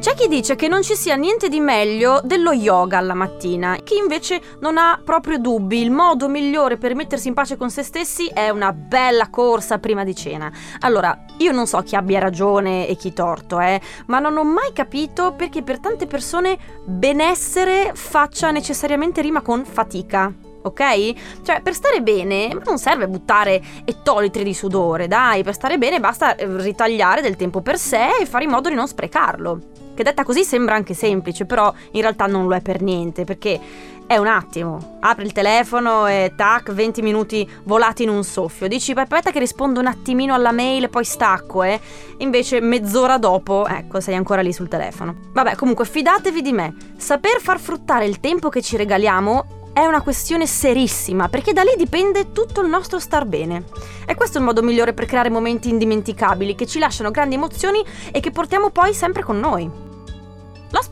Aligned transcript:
C'è 0.00 0.14
chi 0.14 0.28
dice 0.28 0.56
che 0.56 0.66
non 0.66 0.82
ci 0.82 0.94
sia 0.94 1.14
niente 1.14 1.50
di 1.50 1.60
meglio 1.60 2.22
dello 2.24 2.52
yoga 2.52 2.96
alla 2.96 3.12
mattina, 3.12 3.76
chi 3.84 3.98
invece 3.98 4.40
non 4.60 4.78
ha 4.78 4.98
proprio 5.04 5.36
dubbi, 5.36 5.82
il 5.82 5.90
modo 5.90 6.26
migliore 6.26 6.78
per 6.78 6.94
mettersi 6.94 7.28
in 7.28 7.34
pace 7.34 7.58
con 7.58 7.70
se 7.70 7.82
stessi 7.82 8.26
è 8.28 8.48
una 8.48 8.72
bella 8.72 9.28
corsa 9.28 9.78
prima 9.78 10.02
di 10.02 10.14
cena. 10.14 10.50
Allora, 10.78 11.26
io 11.36 11.52
non 11.52 11.66
so 11.66 11.82
chi 11.82 11.96
abbia 11.96 12.18
ragione 12.18 12.88
e 12.88 12.96
chi 12.96 13.12
torto, 13.12 13.60
eh, 13.60 13.78
ma 14.06 14.20
non 14.20 14.38
ho 14.38 14.42
mai 14.42 14.72
capito 14.72 15.34
perché 15.34 15.62
per 15.62 15.80
tante 15.80 16.06
persone 16.06 16.56
benessere 16.86 17.90
faccia 17.92 18.50
necessariamente 18.50 19.20
rima 19.20 19.42
con 19.42 19.66
fatica 19.66 20.32
ok? 20.62 21.42
Cioè, 21.42 21.60
per 21.60 21.74
stare 21.74 22.00
bene 22.00 22.56
non 22.64 22.78
serve 22.78 23.06
buttare 23.06 23.62
ettolitri 23.84 24.44
di 24.44 24.54
sudore, 24.54 25.08
dai, 25.08 25.42
per 25.42 25.52
stare 25.52 25.76
bene 25.76 26.00
basta 26.00 26.34
ritagliare 26.38 27.20
del 27.20 27.36
tempo 27.36 27.60
per 27.60 27.76
sé 27.78 28.16
e 28.20 28.24
fare 28.24 28.44
in 28.44 28.50
modo 28.50 28.70
di 28.70 28.74
non 28.74 28.88
sprecarlo 28.88 29.79
che 30.00 30.06
detta 30.06 30.24
così 30.24 30.44
sembra 30.44 30.74
anche 30.74 30.94
semplice, 30.94 31.44
però 31.44 31.70
in 31.90 32.00
realtà 32.00 32.24
non 32.24 32.46
lo 32.46 32.54
è 32.54 32.62
per 32.62 32.80
niente, 32.80 33.24
perché 33.24 33.60
è 34.06 34.16
un 34.16 34.26
attimo, 34.26 34.96
apri 35.00 35.24
il 35.26 35.32
telefono 35.32 36.06
e 36.06 36.32
tac, 36.34 36.72
20 36.72 37.02
minuti 37.02 37.48
volati 37.64 38.04
in 38.04 38.08
un 38.08 38.24
soffio. 38.24 38.66
Dici, 38.66 38.92
aspetta 38.92 39.30
che 39.30 39.38
rispondo 39.38 39.78
un 39.78 39.86
attimino 39.86 40.32
alla 40.32 40.52
mail 40.52 40.84
e 40.84 40.88
poi 40.88 41.04
stacco, 41.04 41.62
eh. 41.62 41.78
Invece 42.18 42.60
mezz'ora 42.60 43.18
dopo, 43.18 43.66
ecco, 43.66 44.00
sei 44.00 44.14
ancora 44.14 44.40
lì 44.40 44.54
sul 44.54 44.68
telefono. 44.68 45.16
Vabbè, 45.32 45.54
comunque 45.54 45.84
fidatevi 45.84 46.40
di 46.40 46.52
me. 46.52 46.74
Saper 46.96 47.40
far 47.40 47.60
fruttare 47.60 48.06
il 48.06 48.20
tempo 48.20 48.48
che 48.48 48.62
ci 48.62 48.78
regaliamo 48.78 49.58
è 49.72 49.84
una 49.84 50.00
questione 50.00 50.46
serissima, 50.46 51.28
perché 51.28 51.52
da 51.52 51.62
lì 51.62 51.74
dipende 51.76 52.32
tutto 52.32 52.62
il 52.62 52.68
nostro 52.68 52.98
star 52.98 53.26
bene. 53.26 53.64
E 54.06 54.14
questo 54.14 54.38
è 54.38 54.40
il 54.40 54.46
modo 54.46 54.62
migliore 54.62 54.92
per 54.92 55.06
creare 55.06 55.30
momenti 55.30 55.68
indimenticabili 55.68 56.54
che 56.54 56.66
ci 56.66 56.78
lasciano 56.78 57.10
grandi 57.10 57.36
emozioni 57.36 57.84
e 58.10 58.20
che 58.20 58.30
portiamo 58.30 58.70
poi 58.70 58.92
sempre 58.92 59.22
con 59.22 59.38
noi. 59.38 59.88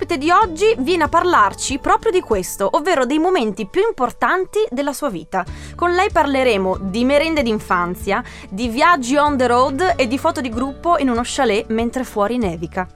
L'ospite 0.01 0.25
di 0.25 0.30
oggi 0.30 0.77
viene 0.79 1.02
a 1.02 1.09
parlarci 1.09 1.80
proprio 1.80 2.13
di 2.13 2.21
questo, 2.21 2.68
ovvero 2.71 3.04
dei 3.04 3.18
momenti 3.18 3.66
più 3.66 3.82
importanti 3.85 4.60
della 4.71 4.93
sua 4.93 5.10
vita. 5.10 5.45
Con 5.74 5.90
lei 5.90 6.09
parleremo 6.13 6.77
di 6.82 7.05
merende 7.05 7.43
d'infanzia, 7.43 8.23
di 8.49 8.68
viaggi 8.68 9.16
on 9.16 9.37
the 9.37 9.49
road 9.49 9.95
e 9.96 10.07
di 10.07 10.16
foto 10.16 10.40
di 10.40 10.51
gruppo 10.51 10.99
in 10.99 11.09
uno 11.09 11.23
chalet 11.24 11.68
mentre 11.71 12.05
fuori 12.05 12.38
nevica. 12.38 12.87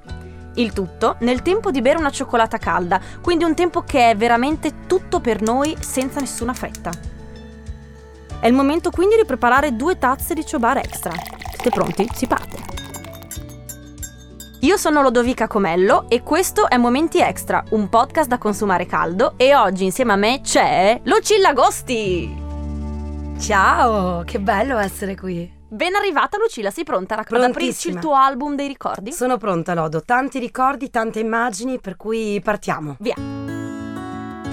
Il 0.55 0.73
tutto 0.73 1.17
nel 1.21 1.43
tempo 1.43 1.73
di 1.73 1.83
bere 1.83 1.99
una 1.99 2.11
cioccolata 2.11 2.59
calda, 2.59 3.01
quindi 3.21 3.43
un 3.43 3.57
tempo 3.57 3.83
che 3.83 4.11
è 4.11 4.17
veramente 4.17 4.87
tutto 4.87 5.19
per 5.19 5.43
noi 5.43 5.77
senza 5.81 6.21
nessuna 6.21 6.55
fretta. 6.55 6.93
È 8.39 8.47
il 8.47 8.55
momento 8.55 8.91
quindi 8.91 9.17
di 9.17 9.25
preparare 9.25 9.75
due 9.75 9.99
tazze 9.99 10.35
di 10.35 10.47
ciobar 10.47 10.77
extra. 10.77 11.11
Siete 11.11 11.71
pronti? 11.71 12.09
Si 12.15 12.29
parte! 12.29 12.82
Io 14.65 14.77
sono 14.77 15.03
Lodovica 15.03 15.49
Comello 15.49 16.09
e 16.09 16.23
questo 16.23 16.69
è 16.69 16.77
Momenti 16.77 17.19
Extra, 17.19 17.65
un 17.71 17.89
podcast 17.89 18.29
da 18.29 18.39
consumare 18.39 18.87
caldo 18.87 19.35
e 19.37 19.57
oggi 19.57 19.83
insieme 19.83 20.13
a 20.13 20.17
me 20.17 20.41
c'è 20.41 21.01
Lucilla 21.03 21.49
Agosti! 21.49 22.33
Ciao, 23.41 24.23
che 24.23 24.39
bello 24.39 24.79
essere 24.79 25.17
qui! 25.17 25.53
Ben 25.67 25.97
arrivata 25.97 26.39
Lucilla, 26.39 26.71
sei 26.71 26.85
pronta 26.85 27.17
ad 27.17 27.43
aprirci 27.43 27.89
il 27.89 27.99
tuo 27.99 28.15
album 28.15 28.55
dei 28.55 28.69
ricordi? 28.69 29.11
Sono 29.11 29.37
pronta 29.37 29.75
Lodo, 29.75 30.05
tanti 30.05 30.39
ricordi, 30.39 30.91
tante 30.91 31.19
immagini, 31.19 31.81
per 31.81 31.97
cui 31.97 32.41
partiamo. 32.41 32.95
Via. 33.01 33.17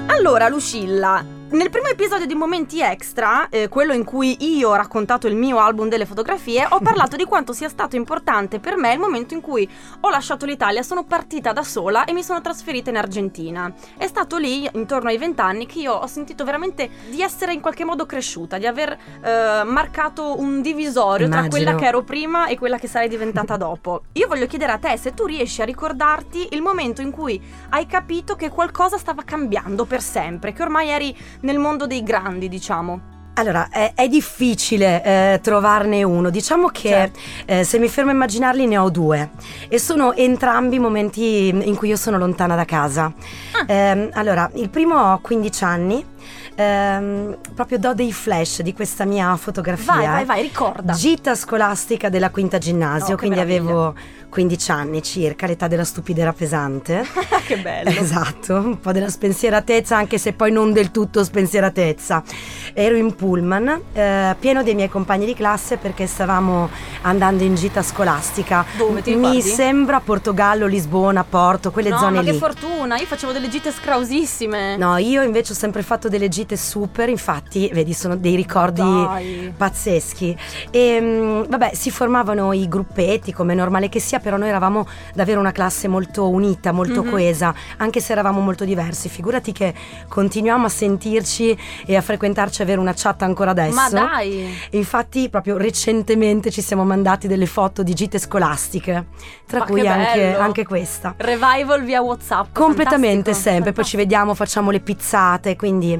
Allora 0.07 0.49
Lucilla, 0.49 1.23
nel 1.51 1.71
primo 1.71 1.87
episodio 1.87 2.27
di 2.27 2.35
Momenti 2.35 2.79
Extra, 2.79 3.49
eh, 3.49 3.69
quello 3.69 3.93
in 3.93 4.03
cui 4.03 4.37
io 4.57 4.69
ho 4.69 4.75
raccontato 4.75 5.25
il 5.25 5.35
mio 5.35 5.57
album 5.57 5.89
delle 5.89 6.05
fotografie, 6.05 6.67
ho 6.69 6.79
parlato 6.79 7.15
di 7.15 7.25
quanto 7.25 7.53
sia 7.53 7.69
stato 7.69 7.95
importante 7.95 8.59
per 8.59 8.77
me 8.77 8.93
il 8.93 8.99
momento 8.99 9.33
in 9.33 9.41
cui 9.41 9.67
ho 10.01 10.09
lasciato 10.09 10.45
l'Italia, 10.45 10.83
sono 10.83 11.05
partita 11.05 11.51
da 11.51 11.63
sola 11.63 12.05
e 12.05 12.13
mi 12.13 12.21
sono 12.21 12.39
trasferita 12.41 12.91
in 12.91 12.97
Argentina. 12.97 13.73
È 13.97 14.05
stato 14.05 14.37
lì, 14.37 14.69
intorno 14.73 15.09
ai 15.09 15.17
vent'anni, 15.17 15.65
che 15.65 15.79
io 15.79 15.93
ho 15.93 16.05
sentito 16.05 16.43
veramente 16.43 16.87
di 17.09 17.21
essere 17.21 17.53
in 17.53 17.61
qualche 17.61 17.83
modo 17.83 18.05
cresciuta, 18.05 18.59
di 18.59 18.67
aver 18.67 18.91
eh, 18.91 19.63
marcato 19.63 20.39
un 20.39 20.61
divisorio 20.61 21.25
Immagino. 21.25 21.49
tra 21.49 21.57
quella 21.57 21.75
che 21.75 21.85
ero 21.87 22.03
prima 22.03 22.45
e 22.45 22.59
quella 22.59 22.77
che 22.77 22.87
sarei 22.87 23.09
diventata 23.09 23.57
dopo. 23.57 24.03
Io 24.13 24.27
voglio 24.27 24.45
chiedere 24.45 24.73
a 24.73 24.77
te 24.77 24.95
se 24.97 25.15
tu 25.15 25.25
riesci 25.25 25.63
a 25.63 25.65
ricordarti 25.65 26.49
il 26.51 26.61
momento 26.61 27.01
in 27.01 27.09
cui 27.09 27.41
hai 27.69 27.87
capito 27.87 28.35
che 28.35 28.49
qualcosa 28.49 28.99
stava 28.99 29.23
cambiando 29.23 29.85
per 29.85 30.01
sempre, 30.01 30.53
che 30.53 30.61
ormai 30.61 30.89
eri 30.89 31.37
nel 31.41 31.59
mondo 31.59 31.87
dei 31.87 32.03
grandi, 32.03 32.47
diciamo? 32.49 33.18
Allora, 33.33 33.69
è, 33.69 33.93
è 33.95 34.07
difficile 34.07 35.03
eh, 35.03 35.39
trovarne 35.41 36.03
uno. 36.03 36.29
Diciamo 36.29 36.67
che 36.67 36.89
certo. 36.89 37.19
eh, 37.45 37.63
se 37.63 37.79
mi 37.79 37.87
fermo 37.87 38.11
a 38.11 38.13
immaginarli 38.13 38.67
ne 38.67 38.77
ho 38.77 38.89
due 38.89 39.31
e 39.69 39.79
sono 39.79 40.13
entrambi 40.13 40.77
momenti 40.77 41.47
in 41.49 41.75
cui 41.75 41.89
io 41.89 41.95
sono 41.95 42.17
lontana 42.17 42.55
da 42.55 42.65
casa. 42.65 43.13
Ah. 43.51 43.71
Eh, 43.71 44.09
allora, 44.13 44.49
il 44.55 44.69
primo 44.69 44.95
ho 44.95 45.19
15 45.19 45.63
anni. 45.63 46.05
Ehm, 46.55 47.37
proprio 47.55 47.79
do 47.79 47.93
dei 47.93 48.11
flash 48.11 48.61
di 48.61 48.73
questa 48.73 49.05
mia 49.05 49.33
fotografia. 49.37 49.93
Vai, 49.93 50.05
vai, 50.05 50.25
vai, 50.25 50.41
ricorda. 50.41 50.91
Gita 50.91 51.33
scolastica 51.33 52.09
della 52.09 52.31
quinta 52.31 52.57
ginnasio, 52.57 53.13
oh, 53.13 53.17
quindi 53.17 53.37
meraviglia. 53.37 53.61
avevo 53.61 53.95
15 54.29 54.71
anni 54.71 55.01
circa, 55.01 55.47
l'età 55.47 55.67
della 55.67 55.85
stupidera 55.85 56.33
pesante. 56.33 57.03
che 57.47 57.57
bello. 57.59 57.89
Esatto, 57.89 58.55
un 58.55 58.79
po' 58.79 58.91
della 58.91 59.09
spensieratezza, 59.09 59.95
anche 59.95 60.17
se 60.17 60.33
poi 60.33 60.51
non 60.51 60.73
del 60.73 60.91
tutto 60.91 61.23
spensieratezza. 61.23 62.23
Ero 62.73 62.97
in 62.97 63.15
pullman, 63.19 63.81
eh, 63.91 64.35
pieno 64.39 64.63
dei 64.63 64.75
miei 64.75 64.87
compagni 64.87 65.25
di 65.25 65.33
classe 65.33 65.75
perché 65.75 66.07
stavamo 66.07 66.69
andando 67.01 67.43
in 67.43 67.55
gita 67.55 67.81
scolastica. 67.81 68.65
Dove 68.77 69.01
ti 69.01 69.13
ricordi? 69.13 69.35
Mi 69.35 69.41
sembra 69.41 69.99
Portogallo, 69.99 70.67
Lisbona, 70.67 71.25
Porto, 71.25 71.69
quelle 71.71 71.89
no, 71.89 71.97
zone 71.97 72.15
ma 72.15 72.21
lì. 72.21 72.31
che 72.31 72.37
fortuna, 72.37 72.97
io 72.97 73.05
facevo 73.05 73.33
delle 73.33 73.49
gite 73.49 73.71
scrausissime. 73.71 74.77
No, 74.77 74.95
io 74.95 75.21
invece 75.21 75.51
ho 75.51 75.55
sempre 75.55 75.83
fatto 75.83 76.07
delle 76.07 76.29
gite 76.29 76.55
super, 76.55 77.09
infatti, 77.09 77.69
vedi, 77.73 77.93
sono 77.93 78.15
dei 78.15 78.35
ricordi 78.35 78.81
Dai. 78.81 79.53
pazzeschi. 79.55 80.37
E 80.71 80.99
mm, 81.01 81.41
vabbè, 81.49 81.71
si 81.73 81.91
formavano 81.91 82.53
i 82.53 82.69
gruppetti, 82.69 83.33
come 83.33 83.51
è 83.51 83.55
normale 83.55 83.89
che 83.89 83.99
sia 83.99 84.19
però 84.19 84.37
noi 84.37 84.47
eravamo 84.47 84.87
davvero 85.13 85.41
una 85.41 85.51
classe 85.51 85.89
molto 85.89 86.29
unita, 86.29 86.71
molto 86.71 87.01
mm-hmm. 87.01 87.11
coesa, 87.11 87.53
anche 87.77 87.99
se 87.99 88.13
eravamo 88.13 88.39
molto 88.39 88.63
diversi. 88.63 89.09
Figurati 89.09 89.51
che 89.51 89.73
continuiamo 90.07 90.65
a 90.65 90.69
sentirci 90.69 91.57
e 91.85 91.97
a 91.97 92.01
frequentarci, 92.01 92.61
avere 92.61 92.79
una 92.79 92.93
chat 92.95 93.08
ancora 93.17 93.51
adesso. 93.51 93.75
Ma 93.75 93.89
dai! 93.89 94.57
infatti, 94.71 95.29
proprio 95.29 95.57
recentemente 95.57 96.49
ci 96.51 96.61
siamo 96.61 96.83
mandati 96.83 97.27
delle 97.27 97.45
foto 97.45 97.83
di 97.83 97.93
gite 97.93 98.19
scolastiche, 98.19 99.07
tra 99.45 99.59
Ma 99.59 99.65
cui 99.65 99.87
anche, 99.87 100.35
anche, 100.35 100.65
questa. 100.65 101.13
Revival 101.17 101.83
via 101.83 102.01
WhatsApp. 102.01 102.47
Completamente 102.53 103.33
sempre, 103.33 103.71
poi 103.71 103.83
ci 103.85 103.97
vediamo, 103.97 104.33
facciamo 104.33 104.71
le 104.71 104.79
pizzate, 104.79 105.55
quindi. 105.55 105.99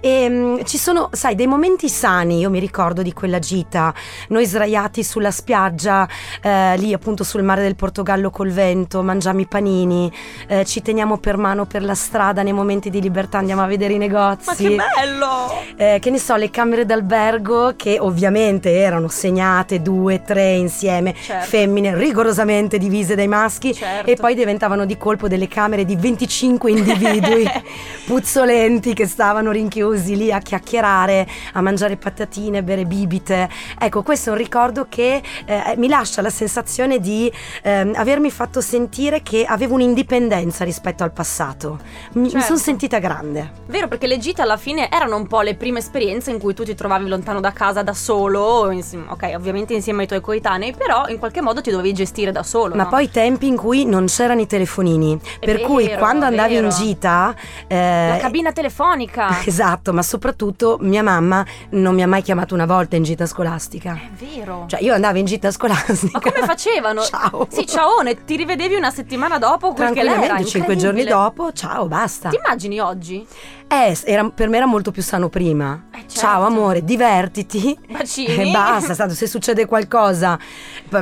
E, 0.00 0.26
um, 0.26 0.64
ci 0.64 0.78
sono, 0.78 1.08
sai, 1.12 1.34
dei 1.34 1.46
momenti 1.46 1.88
sani, 1.88 2.38
io 2.38 2.50
mi 2.50 2.58
ricordo 2.58 3.02
di 3.02 3.12
quella 3.12 3.38
gita, 3.38 3.94
noi 4.28 4.46
sdraiati 4.46 5.02
sulla 5.02 5.30
spiaggia, 5.30 6.08
eh, 6.42 6.76
lì 6.76 6.92
appunto 6.92 7.24
sul 7.24 7.42
mare 7.42 7.62
del 7.62 7.76
Portogallo 7.76 8.30
col 8.30 8.50
vento, 8.50 9.02
mangiamo 9.02 9.40
i 9.40 9.46
panini, 9.46 10.12
eh, 10.48 10.64
ci 10.64 10.82
teniamo 10.82 11.18
per 11.18 11.36
mano 11.36 11.66
per 11.66 11.82
la 11.82 11.94
strada 11.94 12.42
nei 12.42 12.52
momenti 12.52 12.90
di 12.90 13.00
libertà, 13.00 13.38
andiamo 13.38 13.62
a 13.62 13.66
vedere 13.66 13.94
i 13.94 13.98
negozi. 13.98 14.74
Ma 14.74 14.84
che 14.84 15.00
bello! 15.00 15.64
Eh, 15.76 15.98
che 16.00 16.10
ne 16.10 16.18
so, 16.18 16.36
le 16.36 16.45
camere 16.50 16.84
d'albergo 16.84 17.74
che 17.76 17.98
ovviamente 17.98 18.72
erano 18.72 19.08
segnate 19.08 19.82
due, 19.82 20.22
tre 20.22 20.54
insieme, 20.54 21.14
certo. 21.14 21.46
femmine 21.46 21.96
rigorosamente 21.96 22.78
divise 22.78 23.14
dai 23.14 23.28
maschi 23.28 23.74
certo. 23.74 24.10
e 24.10 24.16
poi 24.16 24.34
diventavano 24.34 24.84
di 24.84 24.96
colpo 24.96 25.28
delle 25.28 25.48
camere 25.48 25.84
di 25.84 25.96
25 25.96 26.70
individui 26.70 27.44
puzzolenti 28.06 28.94
che 28.94 29.06
stavano 29.06 29.50
rinchiusi 29.50 30.16
lì 30.16 30.32
a 30.32 30.38
chiacchierare, 30.38 31.26
a 31.52 31.60
mangiare 31.60 31.96
patatine, 31.96 32.62
bere 32.62 32.84
bibite. 32.84 33.48
Ecco, 33.78 34.02
questo 34.02 34.30
è 34.30 34.32
un 34.32 34.38
ricordo 34.38 34.86
che 34.88 35.22
eh, 35.44 35.74
mi 35.76 35.88
lascia 35.88 36.22
la 36.22 36.30
sensazione 36.30 37.00
di 37.00 37.30
ehm, 37.62 37.94
avermi 37.96 38.30
fatto 38.30 38.60
sentire 38.60 39.22
che 39.22 39.44
avevo 39.44 39.74
un'indipendenza 39.74 40.64
rispetto 40.64 41.02
al 41.02 41.12
passato. 41.12 41.78
Mi, 42.12 42.24
certo. 42.24 42.36
mi 42.36 42.42
sono 42.42 42.58
sentita 42.58 42.98
grande. 42.98 43.52
Vero, 43.66 43.88
perché 43.88 44.06
le 44.06 44.18
gite 44.18 44.42
alla 44.42 44.56
fine 44.56 44.90
erano 44.90 45.16
un 45.16 45.26
po' 45.26 45.40
le 45.40 45.54
prime 45.54 45.78
esperienze 45.78 46.30
in 46.36 46.42
cui 46.42 46.54
tu 46.54 46.64
ti 46.64 46.74
trovavi 46.74 47.08
lontano 47.08 47.40
da 47.40 47.52
casa 47.52 47.82
da 47.82 47.92
solo, 47.94 48.70
insieme, 48.70 49.06
ok, 49.08 49.32
ovviamente 49.34 49.74
insieme 49.74 50.02
ai 50.02 50.08
tuoi 50.08 50.20
coetanei, 50.20 50.74
però 50.74 51.06
in 51.08 51.18
qualche 51.18 51.40
modo 51.40 51.60
ti 51.60 51.70
dovevi 51.70 51.92
gestire 51.92 52.30
da 52.30 52.42
solo. 52.42 52.74
Ma 52.74 52.84
no? 52.84 52.88
poi 52.88 53.10
tempi 53.10 53.46
in 53.46 53.56
cui 53.56 53.84
non 53.84 54.06
c'erano 54.06 54.40
i 54.40 54.46
telefonini, 54.46 55.18
è 55.40 55.44
per 55.44 55.56
vero, 55.56 55.68
cui 55.68 55.92
quando 55.96 56.26
andavi 56.26 56.54
vero. 56.54 56.66
in 56.66 56.72
gita... 56.72 57.34
Eh, 57.66 58.08
La 58.10 58.18
cabina 58.18 58.52
telefonica. 58.52 59.44
Esatto, 59.56 59.92
ma 59.92 60.02
soprattutto 60.02 60.76
mia 60.80 61.02
mamma 61.02 61.44
non 61.70 61.94
mi 61.94 62.02
ha 62.02 62.06
mai 62.06 62.20
chiamato 62.20 62.52
una 62.54 62.66
volta 62.66 62.96
in 62.96 63.04
gita 63.04 63.26
scolastica. 63.26 63.94
È 63.94 64.24
vero. 64.24 64.64
Cioè 64.66 64.82
io 64.82 64.92
andavo 64.92 65.18
in 65.18 65.24
gita 65.24 65.50
scolastica. 65.50 66.18
Ma 66.18 66.20
come 66.20 66.46
facevano? 66.46 67.00
Ciao. 67.06 67.46
Sì, 67.48 67.66
ciaone, 67.66 68.24
ti 68.24 68.36
rivedevi 68.36 68.74
una 68.74 68.90
settimana 68.90 69.38
dopo 69.38 69.72
perché 69.72 70.02
lei 70.02 70.22
era 70.22 70.42
cinque 70.44 70.76
giorni 70.76 71.04
dopo, 71.04 71.52
ciao, 71.52 71.86
basta. 71.86 72.28
Ti 72.28 72.36
immagini 72.36 72.80
oggi? 72.80 73.26
Eh, 73.68 73.98
era, 74.04 74.30
per 74.30 74.48
me 74.48 74.58
era 74.58 74.66
molto 74.66 74.92
più 74.92 75.02
sano 75.02 75.28
prima. 75.28 75.86
Eh, 75.90 75.98
certo. 75.98 76.14
Ciao 76.14 76.44
amore, 76.44 76.84
divertiti. 76.84 77.76
Bacini. 77.90 78.48
E 78.48 78.50
basta, 78.50 78.94
stato, 78.94 79.12
se 79.12 79.26
succede 79.26 79.66
qualcosa, 79.66 80.38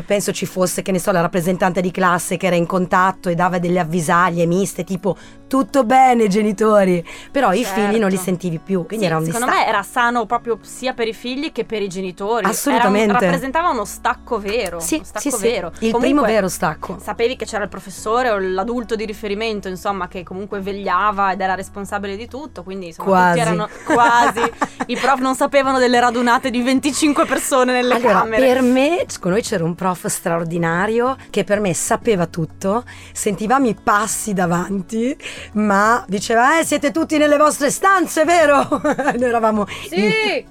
penso 0.07 0.33
ci 0.33 0.47
fosse, 0.47 0.81
che 0.81 0.91
ne 0.91 0.99
so, 0.99 1.11
la 1.13 1.21
rappresentante 1.21 1.83
di 1.83 1.91
classe 1.91 2.39
che 2.39 2.47
era 2.47 2.57
in 2.57 2.67
contatto 2.67 3.29
e 3.29 3.35
dava 3.35 3.59
delle 3.59 3.81
avvisaglie 3.81 4.47
miste, 4.47 4.83
tipo 4.83 5.17
tutto 5.55 5.85
bene 5.85 6.27
genitori, 6.27 7.07
però 7.31 7.53
certo. 7.53 7.61
i 7.61 7.73
figli 7.73 8.01
non 8.01 8.09
li 8.09 8.17
certo. 8.17 8.31
sentivi 8.31 8.59
più, 8.59 8.85
quindi 8.87 9.05
sì, 9.05 9.11
era 9.11 9.21
un 9.21 9.25
Secondo 9.25 9.47
distacco. 9.47 9.65
me 9.65 9.71
era 9.73 9.83
sano 9.85 10.27
proprio 10.27 10.59
sia 10.63 10.95
per 10.95 11.07
i 11.07 11.15
figli 11.15 11.53
che 11.53 11.65
per 11.65 11.81
i 11.81 11.87
genitori. 11.87 12.45
Assolutamente. 12.45 13.13
Un, 13.13 13.21
rappresentava 13.21 13.69
uno 13.69 13.85
stacco 13.85 14.41
vero. 14.41 14.81
Sì, 14.81 15.01
stacco 15.05 15.31
sì, 15.37 15.43
vero. 15.43 15.71
Sì. 15.79 15.85
Il 15.87 15.93
comunque, 15.93 16.01
primo 16.01 16.23
vero 16.23 16.49
stacco. 16.49 16.99
Sapevi 17.01 17.37
che 17.37 17.45
c'era 17.45 17.63
il 17.63 17.69
professore 17.69 18.31
o 18.31 18.39
l'adulto 18.39 18.97
di 18.97 19.05
riferimento, 19.05 19.69
insomma, 19.69 20.09
che 20.09 20.25
comunque 20.25 20.59
vegliava 20.59 21.31
ed 21.31 21.41
era 21.41 21.55
responsabile 21.55 22.17
di 22.17 22.27
tutto, 22.27 22.65
quindi 22.65 22.87
insomma 22.87 23.09
quasi. 23.11 23.39
erano 23.39 23.69
quasi. 23.85 24.41
I 24.87 24.97
prof 24.97 25.21
non 25.21 25.37
sapevano 25.37 25.79
delle 25.79 26.01
radunate 26.01 26.51
di 26.51 26.63
25 26.63 27.27
persone 27.27 27.71
nelle 27.71 27.95
allora, 27.95 28.23
camere. 28.23 28.45
Per 28.45 28.63
me, 28.63 29.07
con 29.21 29.31
noi 29.31 29.43
c'era 29.43 29.63
un 29.63 29.77
prof 29.77 30.07
straordinario 30.07 31.17
che 31.31 31.45
per 31.45 31.61
me 31.61 31.73
sapeva 31.75 32.27
tutto, 32.27 32.83
sentivamo 33.13 33.69
i 33.69 33.77
passi 33.81 34.33
davanti, 34.33 35.17
ma 35.53 36.05
diceva, 36.09 36.59
eh, 36.59 36.65
siete 36.65 36.91
tutti 36.91 37.19
nelle 37.19 37.37
vostre 37.37 37.71
stanze, 37.71 38.25
vero? 38.25 38.67
Noi 38.83 39.23
eravamo 39.23 39.67
sì. 39.67 40.45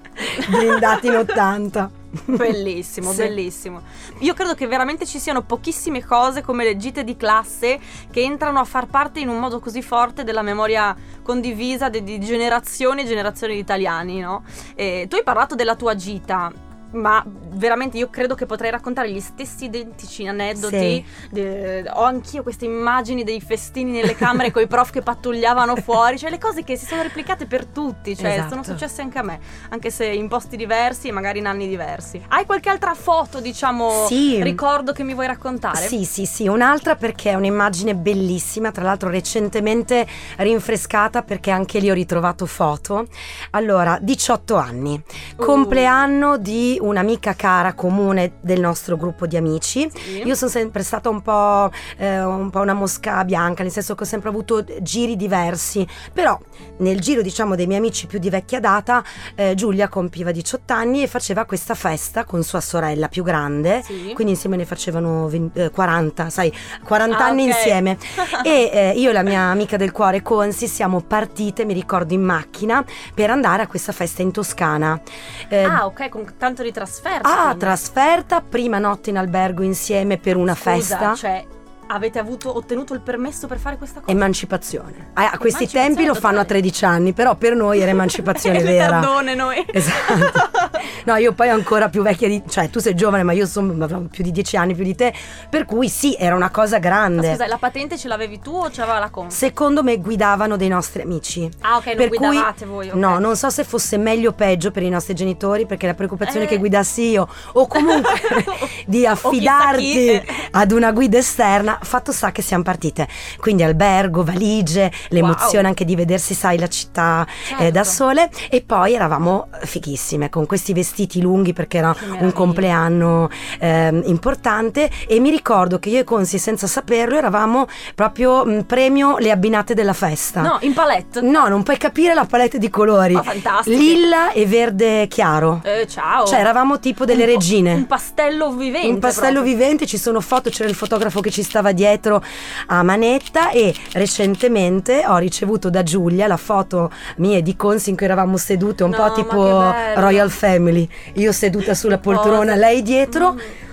blindati 0.49 1.07
in 1.07 1.15
80. 1.15 1.91
Bellissimo, 2.25 3.11
sì. 3.11 3.17
bellissimo. 3.17 3.81
Io 4.19 4.33
credo 4.33 4.53
che 4.53 4.67
veramente 4.67 5.05
ci 5.05 5.17
siano 5.19 5.41
pochissime 5.41 6.03
cose 6.03 6.41
come 6.41 6.63
le 6.63 6.77
gite 6.77 7.03
di 7.03 7.17
classe 7.17 7.79
che 8.11 8.21
entrano 8.21 8.59
a 8.59 8.65
far 8.65 8.85
parte 8.85 9.19
in 9.19 9.29
un 9.29 9.39
modo 9.39 9.59
così 9.59 9.81
forte 9.81 10.23
della 10.23 10.43
memoria 10.43 10.95
condivisa 11.23 11.89
di, 11.89 12.03
di 12.03 12.19
generazioni 12.19 13.01
e 13.01 13.05
generazioni 13.05 13.53
di 13.55 13.59
italiani, 13.59 14.19
no? 14.19 14.43
E 14.75 15.07
tu 15.09 15.15
hai 15.15 15.23
parlato 15.23 15.55
della 15.55 15.75
tua 15.75 15.95
gita 15.95 16.51
ma 16.93 17.23
veramente 17.25 17.97
io 17.97 18.09
credo 18.09 18.35
che 18.35 18.45
potrei 18.45 18.71
raccontare 18.71 19.11
gli 19.11 19.19
stessi 19.19 19.65
identici 19.65 20.27
aneddoti. 20.27 20.77
Sì. 20.77 21.05
De, 21.29 21.89
ho 21.91 22.03
anch'io 22.03 22.43
queste 22.43 22.65
immagini 22.65 23.23
dei 23.23 23.41
festini 23.41 23.91
nelle 23.91 24.15
camere 24.15 24.51
con 24.51 24.61
i 24.61 24.67
prof 24.67 24.89
che 24.91 25.01
pattugliavano 25.01 25.75
fuori, 25.75 26.17
cioè 26.17 26.29
le 26.29 26.37
cose 26.37 26.63
che 26.63 26.75
si 26.77 26.85
sono 26.85 27.01
replicate 27.01 27.45
per 27.45 27.65
tutti, 27.65 28.15
cioè 28.15 28.31
esatto. 28.31 28.49
sono 28.49 28.63
successe 28.63 29.01
anche 29.01 29.17
a 29.17 29.23
me, 29.23 29.39
anche 29.69 29.89
se 29.89 30.05
in 30.05 30.27
posti 30.27 30.55
diversi 30.55 31.07
e 31.07 31.11
magari 31.11 31.39
in 31.39 31.47
anni 31.47 31.67
diversi. 31.67 32.21
Hai 32.29 32.45
qualche 32.45 32.69
altra 32.69 32.93
foto, 32.93 33.39
diciamo, 33.39 34.05
sì. 34.07 34.41
ricordo 34.43 34.91
che 34.91 35.03
mi 35.03 35.13
vuoi 35.13 35.27
raccontare? 35.27 35.87
Sì, 35.87 36.05
sì, 36.05 36.25
sì, 36.25 36.47
un'altra 36.47 36.95
perché 36.95 37.31
è 37.31 37.35
un'immagine 37.35 37.95
bellissima, 37.95 38.71
tra 38.71 38.83
l'altro 38.83 39.09
recentemente 39.09 40.05
rinfrescata 40.37 41.23
perché 41.23 41.51
anche 41.51 41.79
lì 41.79 41.89
ho 41.89 41.93
ritrovato 41.93 42.45
foto. 42.45 43.07
Allora, 43.51 43.97
18 44.01 44.55
anni, 44.55 44.93
uh. 44.93 45.43
compleanno 45.43 46.37
di 46.37 46.77
un'amica 46.85 47.33
cara 47.35 47.73
comune 47.73 48.33
del 48.41 48.59
nostro 48.59 48.97
gruppo 48.97 49.25
di 49.27 49.37
amici. 49.37 49.89
Sì. 49.93 50.23
Io 50.23 50.35
sono 50.35 50.51
sempre 50.51 50.83
stata 50.83 51.09
un 51.09 51.21
po', 51.21 51.71
eh, 51.97 52.23
un 52.23 52.49
po' 52.49 52.59
una 52.59 52.73
mosca 52.73 53.23
bianca, 53.23 53.63
nel 53.63 53.71
senso 53.71 53.95
che 53.95 54.03
ho 54.03 54.05
sempre 54.05 54.29
avuto 54.29 54.63
giri 54.81 55.15
diversi, 55.15 55.87
però 56.11 56.37
nel 56.77 56.99
giro 56.99 57.21
diciamo 57.21 57.55
dei 57.55 57.67
miei 57.67 57.79
amici 57.79 58.07
più 58.07 58.19
di 58.19 58.29
vecchia 58.29 58.59
data, 58.59 59.03
eh, 59.35 59.53
Giulia 59.55 59.87
compiva 59.87 60.31
18 60.31 60.73
anni 60.73 61.03
e 61.03 61.07
faceva 61.07 61.45
questa 61.45 61.75
festa 61.75 62.25
con 62.25 62.43
sua 62.43 62.61
sorella 62.61 63.07
più 63.07 63.23
grande, 63.23 63.81
sì. 63.83 64.11
quindi 64.13 64.33
insieme 64.33 64.57
ne 64.57 64.65
facevano 64.65 65.27
20, 65.27 65.59
eh, 65.59 65.69
40, 65.69 66.29
sai, 66.29 66.53
40 66.83 67.17
ah, 67.17 67.25
anni 67.25 67.43
okay. 67.43 67.55
insieme. 67.55 67.97
e 68.43 68.69
eh, 68.73 68.93
io 68.95 69.09
e 69.09 69.13
la 69.13 69.23
mia 69.23 69.43
amica 69.43 69.77
del 69.77 69.91
cuore 69.91 70.21
Consi 70.21 70.67
siamo 70.67 71.01
partite, 71.01 71.65
mi 71.65 71.73
ricordo, 71.73 72.13
in 72.13 72.21
macchina 72.21 72.83
per 73.13 73.29
andare 73.29 73.63
a 73.63 73.67
questa 73.67 73.91
festa 73.91 74.21
in 74.21 74.31
Toscana. 74.31 74.99
Eh, 75.47 75.63
ah, 75.63 75.85
ok, 75.85 76.09
con 76.09 76.33
tanto 76.37 76.63
di 76.63 76.71
trasferta. 76.73 77.29
Ah, 77.29 77.43
quindi. 77.43 77.59
trasferta, 77.59 78.41
prima 78.41 78.79
notte 78.79 79.09
in 79.11 79.17
albergo 79.17 79.63
insieme 79.63 80.17
per 80.17 80.35
una 80.35 80.53
Scusa, 80.53 80.71
festa. 80.71 81.15
Cioè, 81.15 81.45
avete 81.93 82.19
avuto, 82.19 82.55
ottenuto 82.55 82.93
il 82.93 83.01
permesso 83.01 83.47
per 83.47 83.59
fare 83.59 83.77
questa 83.77 83.99
cosa? 83.99 84.11
Emancipazione. 84.11 85.11
A, 85.13 85.31
a 85.31 85.37
questi 85.37 85.67
tempi 85.67 86.05
lo 86.05 86.15
fanno 86.15 86.39
a 86.39 86.45
13 86.45 86.85
anni, 86.85 87.13
però 87.13 87.35
per 87.35 87.55
noi 87.55 87.79
era 87.79 87.91
emancipazione 87.91 88.61
vera. 88.63 88.99
Perdone 88.99 89.35
noi. 89.35 89.65
Esatto. 89.73 90.71
No, 91.05 91.15
io 91.15 91.33
poi 91.33 91.49
ancora 91.49 91.89
più 91.89 92.03
vecchia 92.03 92.27
di... 92.27 92.43
Cioè, 92.47 92.69
tu 92.69 92.79
sei 92.79 92.95
giovane, 92.95 93.23
ma 93.23 93.33
io 93.33 93.45
sono 93.45 94.07
più 94.09 94.23
di 94.23 94.31
10 94.31 94.57
anni 94.57 94.75
più 94.75 94.83
di 94.83 94.95
te. 94.95 95.13
Per 95.49 95.65
cui 95.65 95.89
sì, 95.89 96.15
era 96.17 96.35
una 96.35 96.49
cosa 96.49 96.79
grande. 96.79 97.27
Ma 97.27 97.33
scusa, 97.33 97.47
la 97.47 97.57
patente 97.57 97.97
ce 97.97 98.07
l'avevi 98.07 98.39
tu 98.39 98.51
o 98.51 98.69
c'aveva 98.71 98.99
la 98.99 99.09
con? 99.09 99.29
Secondo 99.29 99.83
me 99.83 99.97
guidavano 99.97 100.55
dei 100.57 100.67
nostri 100.67 101.01
amici. 101.01 101.49
Ah, 101.61 101.77
ok, 101.77 101.85
non 101.87 101.95
per 101.95 102.07
guidavate 102.09 102.65
cui, 102.65 102.73
voi. 102.73 102.87
Okay. 102.87 102.99
No, 102.99 103.19
non 103.19 103.35
so 103.35 103.49
se 103.49 103.63
fosse 103.63 103.97
meglio 103.97 104.29
o 104.29 104.33
peggio 104.33 104.71
per 104.71 104.83
i 104.83 104.89
nostri 104.89 105.13
genitori, 105.13 105.65
perché 105.65 105.87
la 105.87 105.93
preoccupazione 105.93 106.45
eh. 106.45 106.47
che 106.47 106.57
guidassi 106.57 107.09
io, 107.09 107.27
o 107.53 107.67
comunque 107.67 108.21
di 108.85 109.05
affidarti 109.05 110.21
ad 110.51 110.71
una 110.71 110.91
guida 110.91 111.17
esterna, 111.17 111.79
fatto 111.83 112.11
sta 112.11 112.31
che 112.31 112.41
siamo 112.41 112.63
partite. 112.63 113.07
Quindi 113.39 113.63
albergo, 113.63 114.23
valigie, 114.23 114.91
l'emozione 115.09 115.59
wow. 115.59 115.67
anche 115.67 115.85
di 115.85 115.95
vedersi, 115.95 116.33
sai, 116.33 116.57
la 116.57 116.67
città 116.67 117.25
certo. 117.47 117.63
eh, 117.63 117.71
da 117.71 117.83
certo. 117.83 118.03
sole. 118.03 118.29
E 118.49 118.61
poi 118.61 118.93
eravamo 118.93 119.47
fighissime 119.61 120.29
con 120.29 120.45
questi 120.45 120.73
vestiti 120.73 121.21
lunghi 121.21 121.53
perché 121.53 121.77
era 121.77 121.95
un 122.19 122.31
compleanno 122.31 123.29
eh, 123.59 124.01
importante. 124.05 124.89
E 125.07 125.19
mi 125.19 125.29
ricordo 125.29 125.79
che 125.79 125.89
io 125.89 125.99
e 125.99 126.03
Consi, 126.03 126.37
senza 126.37 126.67
saperlo, 126.67 127.17
eravamo 127.17 127.67
proprio 127.95 128.45
mh, 128.45 128.63
premio 128.63 129.17
le 129.17 129.31
abbinate 129.31 129.73
della 129.73 129.93
festa. 129.93 130.41
No, 130.41 130.57
in 130.61 130.73
palette. 130.73 131.21
No, 131.21 131.47
non 131.47 131.63
puoi 131.63 131.77
capire 131.77 132.13
la 132.13 132.25
palette 132.25 132.57
di 132.57 132.69
colori. 132.69 133.15
Oh, 133.15 133.23
fantastico. 133.23 133.75
Lilla 133.75 134.31
e 134.31 134.45
verde 134.45 135.07
chiaro. 135.07 135.61
Eh, 135.63 135.87
ciao. 135.87 136.25
Cioè, 136.25 136.39
eravamo 136.39 136.79
tipo 136.79 137.05
delle 137.05 137.23
un 137.23 137.29
regine. 137.29 137.73
un 137.73 137.87
pastello 137.87 138.51
vivente. 138.51 138.87
Un 138.87 138.99
pastello 138.99 139.41
proprio. 139.41 139.53
vivente, 139.55 139.85
ci 139.85 139.97
sono 139.97 140.19
foto, 140.21 140.49
c'era 140.49 140.69
il 140.69 140.75
fotografo 140.75 141.21
che 141.21 141.31
ci 141.31 141.43
stava 141.43 141.62
dietro 141.71 142.23
a 142.67 142.83
manetta 142.83 143.51
e 143.51 143.73
recentemente 143.93 145.03
ho 145.05 145.17
ricevuto 145.17 145.69
da 145.69 145.83
Giulia 145.83 146.27
la 146.27 146.37
foto 146.37 146.91
mia 147.17 147.41
di 147.41 147.55
Consi 147.55 147.91
in 147.91 147.95
cui 147.95 148.05
eravamo 148.05 148.37
sedute 148.37 148.83
un 148.83 148.91
no, 148.91 148.97
po' 148.97 149.13
tipo 149.13 149.73
Royal 149.95 150.29
Family, 150.29 150.87
io 151.13 151.31
seduta 151.31 151.73
sulla 151.73 151.97
poltrona, 151.97 152.55
lei 152.55 152.81
dietro. 152.81 153.33
Mm 153.33 153.71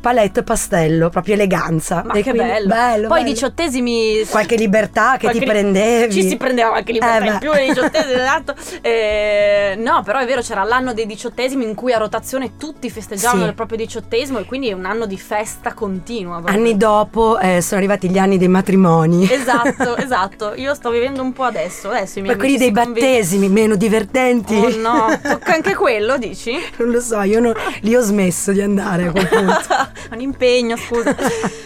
palette 0.00 0.42
pastello, 0.42 1.08
proprio 1.08 1.34
eleganza. 1.34 2.02
Ma 2.04 2.14
e 2.14 2.22
che 2.22 2.32
bello. 2.32 2.68
bello. 2.68 3.08
Poi 3.08 3.20
i 3.22 3.24
diciottesimi. 3.24 4.24
Qualche 4.28 4.56
libertà 4.56 5.12
che 5.12 5.24
qualche 5.24 5.40
ti 5.40 5.44
prendevi. 5.44 6.12
Ci 6.12 6.28
si 6.28 6.36
prendeva 6.36 6.70
qualche 6.70 6.92
libertà 6.92 7.24
eh 7.24 7.28
in 7.28 7.38
più 7.38 7.52
nei 7.52 7.68
diciottesimi, 7.68 8.14
esatto. 8.20 8.54
Eh, 8.80 9.74
no, 9.78 10.02
però 10.04 10.18
è 10.18 10.26
vero, 10.26 10.40
c'era 10.40 10.62
l'anno 10.64 10.92
dei 10.92 11.06
diciottesimi 11.06 11.64
in 11.64 11.74
cui 11.74 11.92
a 11.92 11.98
rotazione 11.98 12.56
tutti 12.56 12.90
festeggiavano 12.90 13.42
sì. 13.42 13.48
il 13.48 13.54
proprio 13.54 13.78
diciottesimo 13.78 14.38
e 14.38 14.44
quindi 14.44 14.68
è 14.68 14.72
un 14.72 14.84
anno 14.84 15.06
di 15.06 15.18
festa 15.18 15.74
continua. 15.74 16.36
Proprio. 16.36 16.56
Anni 16.56 16.76
dopo 16.76 17.38
eh, 17.38 17.60
sono 17.60 17.78
arrivati 17.78 18.08
gli 18.08 18.18
anni 18.18 18.38
dei 18.38 18.48
matrimoni. 18.48 19.28
Esatto, 19.30 19.96
esatto. 19.98 20.54
Io 20.56 20.74
sto 20.74 20.90
vivendo 20.90 21.22
un 21.22 21.32
po' 21.32 21.44
adesso. 21.44 21.90
adesso 21.90 22.20
Ma 22.20 22.36
quelli 22.36 22.58
dei 22.58 22.70
battesimi, 22.70 23.48
meno 23.48 23.76
divertenti. 23.76 24.54
Oh 24.54 24.76
no, 24.76 25.18
tocca 25.22 25.54
anche 25.54 25.74
quello, 25.74 26.16
dici? 26.18 26.52
Non 26.76 26.90
lo 26.90 27.00
so, 27.00 27.20
io 27.22 27.40
no, 27.40 27.52
lì 27.80 27.94
ho 27.94 28.00
smesso 28.00 28.52
di 28.52 28.62
andare 28.62 29.06
a 29.06 29.10
quel 29.10 29.28
punto. 29.28 29.55
un 30.12 30.20
impegno, 30.20 30.76
scusa. 30.76 31.14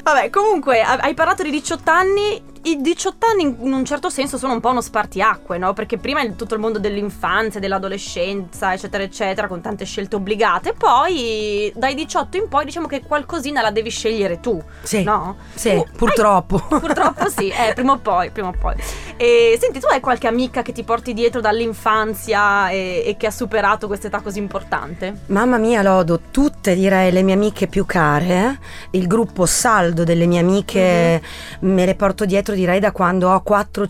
Vabbè, 0.03 0.31
comunque, 0.31 0.81
hai 0.83 1.15
parlato 1.15 1.43
di 1.43 1.51
18 1.51 1.91
anni. 1.91 2.43
I 2.63 2.83
18 2.83 3.27
anni 3.27 3.43
in 3.45 3.73
un 3.73 3.87
certo 3.87 4.11
senso 4.11 4.37
sono 4.37 4.53
un 4.53 4.61
po' 4.61 4.69
uno 4.69 4.83
spartiacque, 4.83 5.57
no? 5.57 5.73
Perché 5.73 5.97
prima 5.97 6.21
è 6.21 6.37
tutto 6.37 6.55
il 6.55 6.61
mondo 6.61 6.79
dell'infanzia, 6.79 7.59
dell'adolescenza, 7.59 8.75
eccetera, 8.75 9.03
eccetera, 9.03 9.47
con 9.47 9.63
tante 9.63 9.87
scelte 9.87 10.17
obbligate. 10.17 10.75
Poi 10.75 11.73
dai 11.75 11.95
18 11.95 12.37
in 12.37 12.49
poi 12.49 12.67
diciamo 12.67 12.87
che 12.87 13.03
qualcosina 13.03 13.63
la 13.63 13.71
devi 13.71 13.89
scegliere 13.89 14.41
tu. 14.41 14.63
Sì. 14.83 15.03
No? 15.03 15.37
Sì, 15.55 15.71
tu, 15.71 15.87
purtroppo. 15.97 16.63
Hai, 16.69 16.81
purtroppo 16.81 17.31
sì, 17.31 17.49
eh, 17.49 17.73
prima 17.73 17.93
o 17.93 17.99
poi, 17.99 18.31
prima 18.31 18.49
o 18.49 18.55
poi. 18.59 18.75
E 19.17 19.57
senti, 19.59 19.81
tu 19.81 19.87
hai 19.87 20.01
qualche 20.01 20.27
amica 20.27 20.61
che 20.61 20.73
ti 20.73 20.83
porti 20.83 21.15
dietro 21.15 21.41
dall'infanzia 21.41 22.69
e, 22.69 23.03
e 23.07 23.17
che 23.17 23.27
ha 23.27 23.31
superato 23.31 23.87
questa 23.87 24.09
età 24.09 24.21
così 24.21 24.39
importante? 24.39 25.21
Mamma 25.27 25.57
mia, 25.57 25.81
Lodo, 25.81 26.21
tutte 26.31 26.75
direi 26.75 27.11
le 27.11 27.23
mie 27.23 27.35
amiche 27.35 27.69
più 27.69 27.87
care, 27.87 28.59
il 28.91 29.07
gruppo 29.07 29.47
saldo 29.47 30.05
delle 30.05 30.27
mie 30.27 30.41
amiche 30.41 31.23
mm-hmm. 31.63 31.75
me 31.75 31.87
le 31.87 31.95
porto 31.95 32.27
dietro 32.27 32.50
direi 32.55 32.81
da 32.81 32.93
quando 32.93 33.29
ho 33.29 33.41
4, 33.41 33.87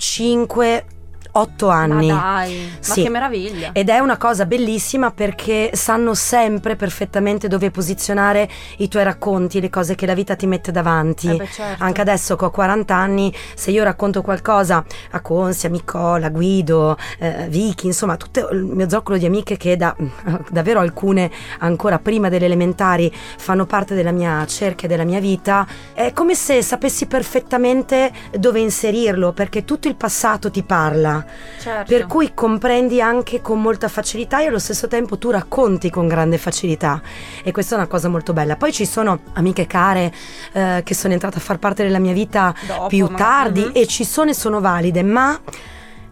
5 1.41 1.51
otto 1.51 1.69
anni. 1.69 2.09
Ma 2.09 2.21
dai, 2.21 2.71
sì. 2.81 2.89
ma 2.89 2.95
che 2.95 3.11
meraviglia. 3.11 3.71
Ed 3.73 3.89
è 3.89 3.99
una 3.99 4.17
cosa 4.17 4.45
bellissima 4.47 5.11
perché 5.11 5.71
sanno 5.75 6.15
sempre 6.15 6.77
perfettamente 6.77 7.49
dove 7.49 7.71
posizionare 7.71 8.49
i 8.79 8.89
tuoi 8.89 9.05
racconti, 9.05 9.61
le 9.61 9.71
cose 9.71 9.95
che 9.95 10.07
la 10.07 10.15
vita 10.15 10.37
ti 10.37 10.47
mette 10.47 10.71
davanti. 10.73 11.29
Eh 11.29 11.37
beh, 11.37 11.47
certo. 11.47 11.83
Anche 11.83 12.01
adesso 12.01 12.37
che 12.37 12.45
ho 12.45 12.51
40 12.51 12.95
anni, 12.95 13.35
se 13.55 13.71
io 13.71 13.83
racconto 13.85 14.23
qualcosa 14.23 14.85
a 15.11 15.21
Consia, 15.21 15.71
Micola, 15.71 16.29
Guido, 16.29 16.97
eh, 17.19 17.47
Vicky, 17.49 17.87
insomma, 17.87 18.17
tutto 18.17 18.49
il 18.51 18.65
mio 18.65 18.89
zoccolo 18.89 19.19
di 19.19 19.27
amiche 19.27 19.57
che 19.57 19.77
da, 19.77 19.95
davvero 20.51 20.81
alcune 20.81 21.31
ancora 21.61 21.99
prima 21.99 22.29
delle 22.29 22.47
elementari 22.47 23.13
fanno 23.13 23.67
parte 23.67 23.95
della 23.95 24.13
mia 24.13 24.45
cerchia, 24.47 24.89
della 24.89 25.05
mia 25.05 25.21
vita, 25.21 25.67
è 25.93 26.13
come 26.13 26.35
se 26.35 26.63
sapessi 26.63 27.07
perfettamente 27.07 28.13
dove 28.39 28.61
inserirlo 28.61 29.33
perché 29.33 29.65
tutto 29.65 29.89
il 29.89 29.97
passato 29.97 30.51
ti 30.51 30.63
parla 30.63 31.25
Certo. 31.61 31.93
Per 31.93 32.07
cui 32.07 32.33
comprendi 32.35 33.01
anche 33.03 33.41
con 33.43 33.61
molta 33.61 33.89
facilità 33.89 34.41
e 34.41 34.47
allo 34.47 34.59
stesso 34.59 34.89
tempo 34.89 35.19
tu 35.19 35.31
racconti 35.31 35.91
con 35.91 36.07
grande 36.09 36.39
facilità. 36.39 37.03
E 37.45 37.53
questa 37.53 37.75
è 37.75 37.79
una 37.79 37.87
cosa 37.87 38.09
molto 38.09 38.33
bella. 38.33 38.57
Poi 38.57 38.73
ci 38.73 38.87
sono 38.87 39.21
amiche 39.35 39.67
care 39.67 40.13
eh, 40.53 40.81
che 40.85 40.95
sono 40.95 41.13
entrate 41.13 41.37
a 41.39 41.41
far 41.41 41.59
parte 41.59 41.83
della 41.83 41.99
mia 41.99 42.13
vita 42.15 42.55
Dopo, 42.67 42.87
più 42.87 43.07
ma- 43.11 43.17
tardi 43.19 43.61
Mhm. 43.65 43.71
e 43.75 43.87
ci 43.87 44.05
sono 44.05 44.31
e 44.31 44.35
sono 44.35 44.61
valide, 44.61 45.03
ma 45.03 45.39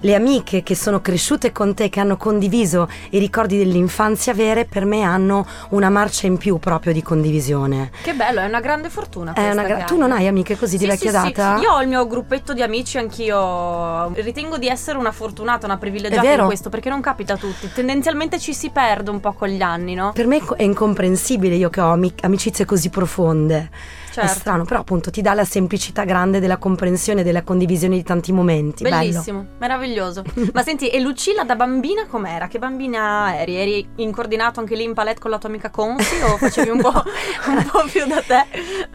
le 0.01 0.15
amiche 0.15 0.63
che 0.63 0.75
sono 0.77 1.01
cresciute 1.01 1.51
con 1.53 1.75
te, 1.75 1.89
che 1.89 1.99
hanno 2.01 2.17
condiviso 2.17 2.89
i 3.11 3.19
ricordi 3.19 3.59
dell'infanzia 3.59 4.33
vere, 4.35 4.65
per 4.65 4.85
me 4.85 5.03
hanno 5.03 5.47
una 5.71 5.91
marcia 5.91 6.27
in 6.27 6.37
più 6.37 6.59
proprio 6.59 6.93
di 6.93 7.03
condivisione. 7.03 7.91
Che 8.03 8.15
bello, 8.15 8.41
è 8.41 8.47
una 8.47 8.61
grande 8.61 8.91
fortuna. 8.91 9.35
Una 9.37 9.63
gra- 9.65 9.85
tu 9.85 9.97
non 9.97 10.13
hai 10.13 10.27
amiche 10.27 10.57
così 10.57 10.77
di 10.77 10.85
Sì, 10.85 10.91
vecchia 10.91 11.11
sì, 11.11 11.27
sì. 11.27 11.33
data? 11.33 11.61
Io 11.61 11.73
ho 11.73 11.83
il 11.83 11.89
mio 11.89 12.07
gruppetto 12.07 12.53
di 12.53 12.63
amici, 12.63 12.99
anch'io 12.99 14.13
ritengo 14.15 14.57
di 14.59 14.69
essere 14.69 14.99
una 14.99 15.13
fortunata, 15.13 15.67
una 15.67 15.79
privilegiata 15.79 16.33
in 16.33 16.45
questo, 16.45 16.69
perché 16.69 16.89
non 16.89 17.01
capita 17.01 17.35
a 17.35 17.37
tutti. 17.37 17.71
Tendenzialmente 17.73 18.39
ci 18.39 18.55
si 18.55 18.71
perde 18.71 19.11
un 19.11 19.21
po' 19.21 19.33
con 19.33 19.49
gli 19.49 19.63
anni, 19.63 19.95
no? 19.95 20.13
Per 20.15 20.27
me 20.27 20.41
è 20.57 20.63
incomprensibile 20.63 21.57
io 21.57 21.71
che 21.71 21.81
ho 21.81 21.91
ami- 21.93 22.15
amicizie 22.23 22.65
così 22.65 22.89
profonde. 22.89 23.71
È 24.09 24.13
Certo. 24.13 24.39
strano, 24.41 24.65
però 24.65 24.81
appunto 24.81 25.11
ti 25.11 25.21
dà 25.23 25.33
la 25.35 25.45
semplicità 25.45 26.05
grande 26.05 26.41
della 26.41 26.57
comprensione 26.57 27.21
e 27.21 27.25
della 27.25 27.43
condivisione 27.43 27.95
di 27.97 28.03
tanti 28.03 28.33
momenti. 28.33 28.83
Bello. 28.83 28.97
Bellissimo, 28.97 29.47
meraviglioso. 29.59 30.25
Ma 30.53 30.63
senti, 30.63 30.89
e 30.89 30.99
Lucilla 31.01 31.45
da 31.45 31.55
bambina 31.55 32.07
com'era? 32.07 32.49
Che 32.49 32.59
bambina 32.59 33.39
eri? 33.39 33.55
Eri 33.57 33.89
incordinato 33.97 34.61
anche 34.61 34.75
lì 34.75 34.83
in 34.85 34.95
palette 34.95 35.21
con 35.21 35.31
la 35.31 35.39
tua 35.39 35.49
amica 35.49 35.71
Consi 35.71 36.21
o 36.23 36.37
facevi 36.37 36.71
un 36.71 36.81
po', 36.81 36.91
un 37.47 37.69
po' 37.71 37.85
più 37.91 38.07
da 38.07 38.23
te? 38.23 38.45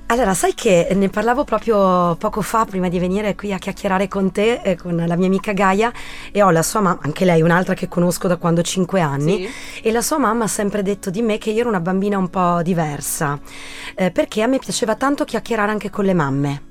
Allora, 0.07 0.33
sai 0.33 0.53
che 0.53 0.89
ne 0.93 1.09
parlavo 1.09 1.43
proprio 1.43 2.15
poco 2.17 2.41
fa 2.41 2.65
prima 2.65 2.89
di 2.89 2.99
venire 2.99 3.35
qui 3.35 3.53
a 3.53 3.57
chiacchierare 3.57 4.07
con 4.07 4.31
te, 4.31 4.59
eh, 4.63 4.75
con 4.75 4.95
la 5.07 5.15
mia 5.15 5.27
amica 5.27 5.53
Gaia, 5.53 5.91
e 6.31 6.41
ho 6.41 6.49
la 6.51 6.61
sua 6.63 6.81
mamma, 6.81 6.99
anche 7.03 7.23
lei, 7.25 7.41
un'altra 7.41 7.73
che 7.73 7.87
conosco 7.87 8.27
da 8.27 8.35
quando 8.37 8.59
ho 8.61 8.63
5 8.63 8.99
anni, 8.99 9.45
Sì. 9.47 9.81
e 9.87 9.91
la 9.91 10.01
sua 10.01 10.17
mamma 10.17 10.43
ha 10.43 10.47
sempre 10.47 10.81
detto 10.83 11.09
di 11.09 11.21
me 11.21 11.37
che 11.37 11.51
io 11.51 11.61
ero 11.61 11.69
una 11.69 11.79
bambina 11.79 12.17
un 12.17 12.29
po' 12.29 12.61
diversa, 12.61 13.39
eh, 13.95 14.11
perché 14.11 14.41
a 14.41 14.47
me 14.47 14.59
piaceva 14.59 14.95
tanto 15.03 15.25
chiacchierare 15.25 15.69
anche 15.69 15.89
con 15.89 16.05
le 16.05 16.13
mamme. 16.13 16.61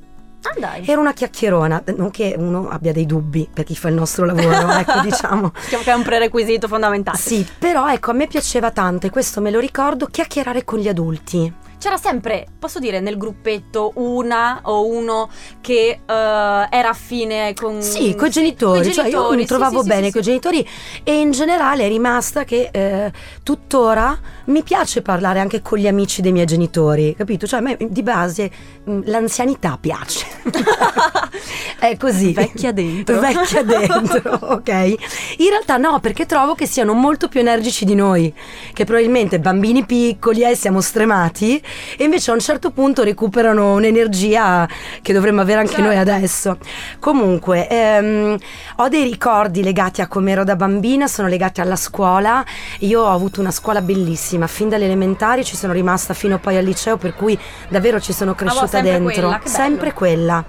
Ah 0.45 0.59
dai. 0.59 0.87
Ero 0.87 1.03
una 1.03 1.13
chiacchierona, 1.13 1.83
non 1.97 2.11
che 2.11 2.35
uno 2.35 2.71
abbia 2.71 2.91
dei 2.91 3.05
dubbi 3.05 3.47
per 3.53 3.67
chi 3.67 3.77
fa 3.77 3.89
il 3.89 3.95
nostro 3.95 4.25
lavoro, 4.25 4.71
ecco 4.73 5.01
diciamo. 5.01 5.51
Che 5.51 5.83
è 5.83 5.93
un 5.93 6.03
prerequisito 6.03 6.67
fondamentale. 6.67 7.19
Sì, 7.19 7.47
però 7.59 7.93
ecco, 7.93 8.11
a 8.11 8.15
me 8.15 8.29
piaceva 8.29 8.71
tanto, 8.71 9.07
e 9.07 9.11
questo 9.11 9.43
me 9.43 9.51
lo 9.51 9.61
ricordo, 9.61 10.07
chiacchierare 10.07 10.65
con 10.65 10.79
gli 10.79 10.89
adulti. 10.89 11.53
C'era 11.83 11.97
sempre, 11.97 12.47
posso 12.61 12.79
dire, 12.79 13.01
nel 13.01 13.17
gruppetto 13.17 13.91
una 13.97 14.61
o 14.63 14.87
uno 14.87 15.29
che 15.61 15.89
eh, 15.89 15.99
era 16.07 16.89
affine 16.91 17.55
con... 17.55 17.83
Sì, 17.83 18.15
coi 18.15 18.31
genitori, 18.31 18.83
coi 18.83 18.93
cioè 18.93 19.07
io 19.07 19.11
genitori, 19.11 19.37
mi 19.39 19.47
trovavo 19.47 19.79
sì, 19.79 19.83
sì, 19.83 19.89
bene 19.89 20.07
sì, 20.07 20.13
coi 20.13 20.23
sì. 20.23 20.29
genitori 20.29 20.69
e 21.03 21.19
in 21.19 21.33
generale 21.33 21.85
è 21.85 21.89
rimasta 21.89 22.45
che 22.45 22.69
eh, 22.71 23.13
tuttora 23.43 24.17
mi 24.45 24.63
piace 24.63 25.03
parlare 25.03 25.41
anche 25.41 25.61
con 25.61 25.77
gli 25.77 25.89
amici 25.89 26.23
dei 26.23 26.31
miei 26.31 26.47
genitori, 26.47 27.17
capito? 27.17 27.49
Cioè 27.49 27.59
a 27.59 27.63
me 27.63 27.77
di 27.81 28.03
base 28.05 28.49
mh, 28.85 29.01
l'anzianità 29.07 29.77
piace. 29.81 30.25
è 31.81 31.97
così. 31.97 32.33
Vecchia 32.33 32.71
dentro. 32.71 33.19
Vecchia 33.19 33.65
dentro, 33.65 34.39
ok? 34.55 34.69
In 35.39 35.49
realtà 35.49 35.79
no, 35.79 35.99
perché 35.99 36.27
trovo 36.27 36.55
che 36.55 36.67
siano 36.67 36.93
molto 36.93 37.27
più 37.27 37.41
energici 37.41 37.85
di 37.85 37.97
noi, 37.97 38.33
che 38.73 38.85
probabilmente 38.85 39.41
bambini 39.41 39.85
piccoli 39.85 40.45
e 40.45 40.55
siamo 40.55 40.81
stremati 40.81 41.61
e 41.97 42.05
invece 42.05 42.31
a 42.31 42.35
un 42.35 42.41
certo 42.41 42.71
punto 42.71 43.03
recuperano 43.03 43.75
un'energia 43.75 44.69
che 45.01 45.13
dovremmo 45.13 45.41
avere 45.41 45.61
anche 45.61 45.73
Certo. 45.73 45.87
noi 45.87 45.97
adesso. 45.97 46.59
Comunque, 46.99 47.69
ehm, 47.69 48.37
ho 48.77 48.89
dei 48.89 49.05
ricordi 49.05 49.63
legati 49.63 50.01
a 50.01 50.07
come 50.07 50.33
ero 50.33 50.45
da 50.45 50.57
bambina, 50.57 51.07
sono 51.07 51.29
legati 51.29 51.61
alla 51.61 51.77
scuola. 51.77 52.45
Io 52.81 53.03
ho 53.03 53.11
avuto 53.11 53.41
una 53.41 53.51
scuola 53.51 53.81
bellissima, 53.81 54.47
fin 54.47 54.69
dalle 54.69 54.85
elementari 54.85 55.45
ci 55.45 55.57
sono 55.57 55.73
rimasta 55.73 56.15
fino 56.15 56.39
poi 56.39 56.57
al 56.57 56.65
liceo, 56.65 56.97
per 56.97 57.15
cui 57.15 57.39
davvero 57.69 58.01
ci 58.01 58.13
sono 58.13 58.35
cresciuta 58.35 58.67
sempre 58.67 58.91
dentro. 58.91 59.13
quella, 59.13 59.39
bello. 59.39 59.49
sempre 59.49 59.93
quella. 59.93 60.45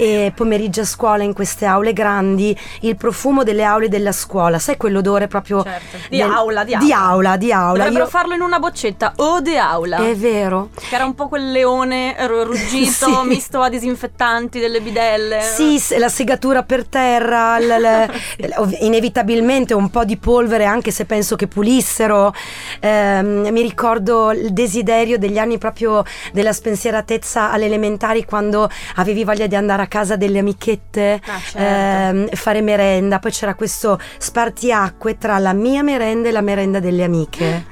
E 0.00 0.32
pomeriggi 0.34 0.78
a 0.80 0.84
scuola 0.84 1.24
in 1.24 1.32
queste 1.32 1.66
aule 1.66 1.92
grandi, 1.92 2.56
il 2.82 2.94
profumo 2.96 3.42
delle 3.42 3.64
aule 3.64 3.88
della 3.88 4.12
scuola, 4.12 4.58
sai 4.60 4.76
quell'odore 4.76 5.26
proprio 5.26 5.62
Certo. 5.64 5.96
Di 6.08 6.18
del- 6.18 6.30
aula, 6.30 6.62
di 6.64 6.76
di 6.78 6.92
aula. 6.92 7.08
aula, 7.08 7.36
di 7.36 7.52
aula. 7.52 7.76
Dovrebbero 7.78 8.04
Io- 8.04 8.10
farlo 8.10 8.34
in 8.34 8.40
una 8.42 8.58
boccetta, 8.60 9.12
o 9.16 9.40
de 9.40 9.58
aula. 9.58 9.96
È 9.98 10.14
vero. 10.14 10.70
Che 10.88 10.94
era 10.94 11.04
un 11.04 11.14
po' 11.16 11.26
quel 11.26 11.50
leone 11.50 12.14
ru- 12.28 12.44
ruggito 12.44 13.06
Sì. 13.22 13.26
misto 13.26 13.60
a 13.60 13.68
disinfettanti 13.68 14.60
delle 14.60 14.80
bidelle. 14.80 15.40
Sì, 15.42 15.80
la 15.98 16.08
segatura 16.08 16.62
per 16.62 16.86
terra, 16.86 17.58
l- 17.58 17.66
l- 17.66 18.76
inevitabilmente 18.80 19.74
un 19.74 19.90
po' 19.90 20.04
di 20.04 20.16
polvere 20.16 20.64
anche 20.64 20.92
se 20.92 21.06
penso 21.06 21.34
che 21.34 21.48
pulissero. 21.48 22.32
Ehm, 22.80 23.48
mi 23.50 23.62
ricordo 23.62 24.30
il 24.30 24.52
desiderio 24.52 25.18
degli 25.18 25.38
anni 25.38 25.58
proprio 25.58 26.04
della 26.32 26.52
spensieratezza 26.52 27.50
alle 27.50 27.64
elementari 27.64 28.24
quando 28.24 28.68
avevi 28.96 29.24
voglia 29.24 29.46
di 29.48 29.56
andare 29.56 29.82
a 29.82 29.86
casa 29.88 30.16
delle 30.16 30.38
amichette, 30.38 31.20
Ah, 31.26 31.38
certo. 31.40 31.58
ehm, 31.58 32.28
fare 32.34 32.60
merenda, 32.60 33.18
poi 33.18 33.30
c'era 33.32 33.54
questo 33.54 33.98
spartiacque 34.18 35.18
tra 35.18 35.38
la 35.38 35.52
mia 35.52 35.82
merenda 35.82 36.28
e 36.28 36.32
la 36.32 36.40
merenda 36.42 36.78
delle 36.80 37.04
amiche. 37.04 37.64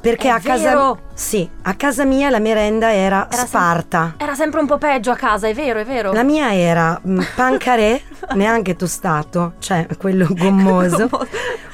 Perché 0.00 0.28
È 0.28 0.32
a 0.32 0.38
casa, 0.38 0.94
sì, 1.14 1.48
a 1.62 1.74
casa 1.76 2.04
mia 2.04 2.28
la 2.28 2.38
merenda 2.38 2.92
era, 2.92 3.26
Era 3.26 3.36
sem- 3.36 3.46
sparta. 3.46 4.14
Era 4.18 4.34
sempre 4.34 4.60
un 4.60 4.66
po' 4.66 4.76
peggio 4.76 5.10
a 5.10 5.16
casa, 5.16 5.48
è 5.48 5.54
vero, 5.54 5.78
è 5.80 5.84
vero. 5.86 6.12
La 6.12 6.22
mia 6.22 6.54
era 6.54 7.00
mm, 7.08 7.20
pancaré, 7.34 8.02
neanche 8.34 8.76
tostato, 8.76 9.54
cioè 9.60 9.86
quello 9.96 10.26
gommoso, 10.28 11.08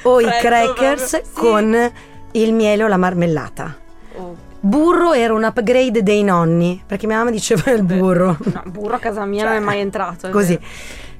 o 0.03 0.21
i 0.21 0.25
Freddo 0.25 0.39
crackers 0.75 1.11
proprio, 1.11 1.31
sì. 1.33 1.41
con 1.41 1.93
il 2.33 2.53
miele 2.53 2.85
o 2.85 2.87
la 2.87 2.97
marmellata. 2.97 3.77
Burro 4.63 5.15
era 5.15 5.33
un 5.33 5.43
upgrade 5.45 6.03
dei 6.03 6.23
nonni, 6.23 6.83
perché 6.85 7.07
mia 7.07 7.17
mamma 7.17 7.31
diceva 7.31 7.71
il 7.71 7.83
burro. 7.83 8.37
no, 8.53 8.63
burro 8.67 8.95
a 8.97 8.99
casa 8.99 9.25
mia 9.25 9.45
non 9.45 9.55
è 9.55 9.61
mai 9.61 9.81
entrato. 9.81 10.27
è 10.27 10.31
Così. 10.33 10.55
vero. 10.57 10.67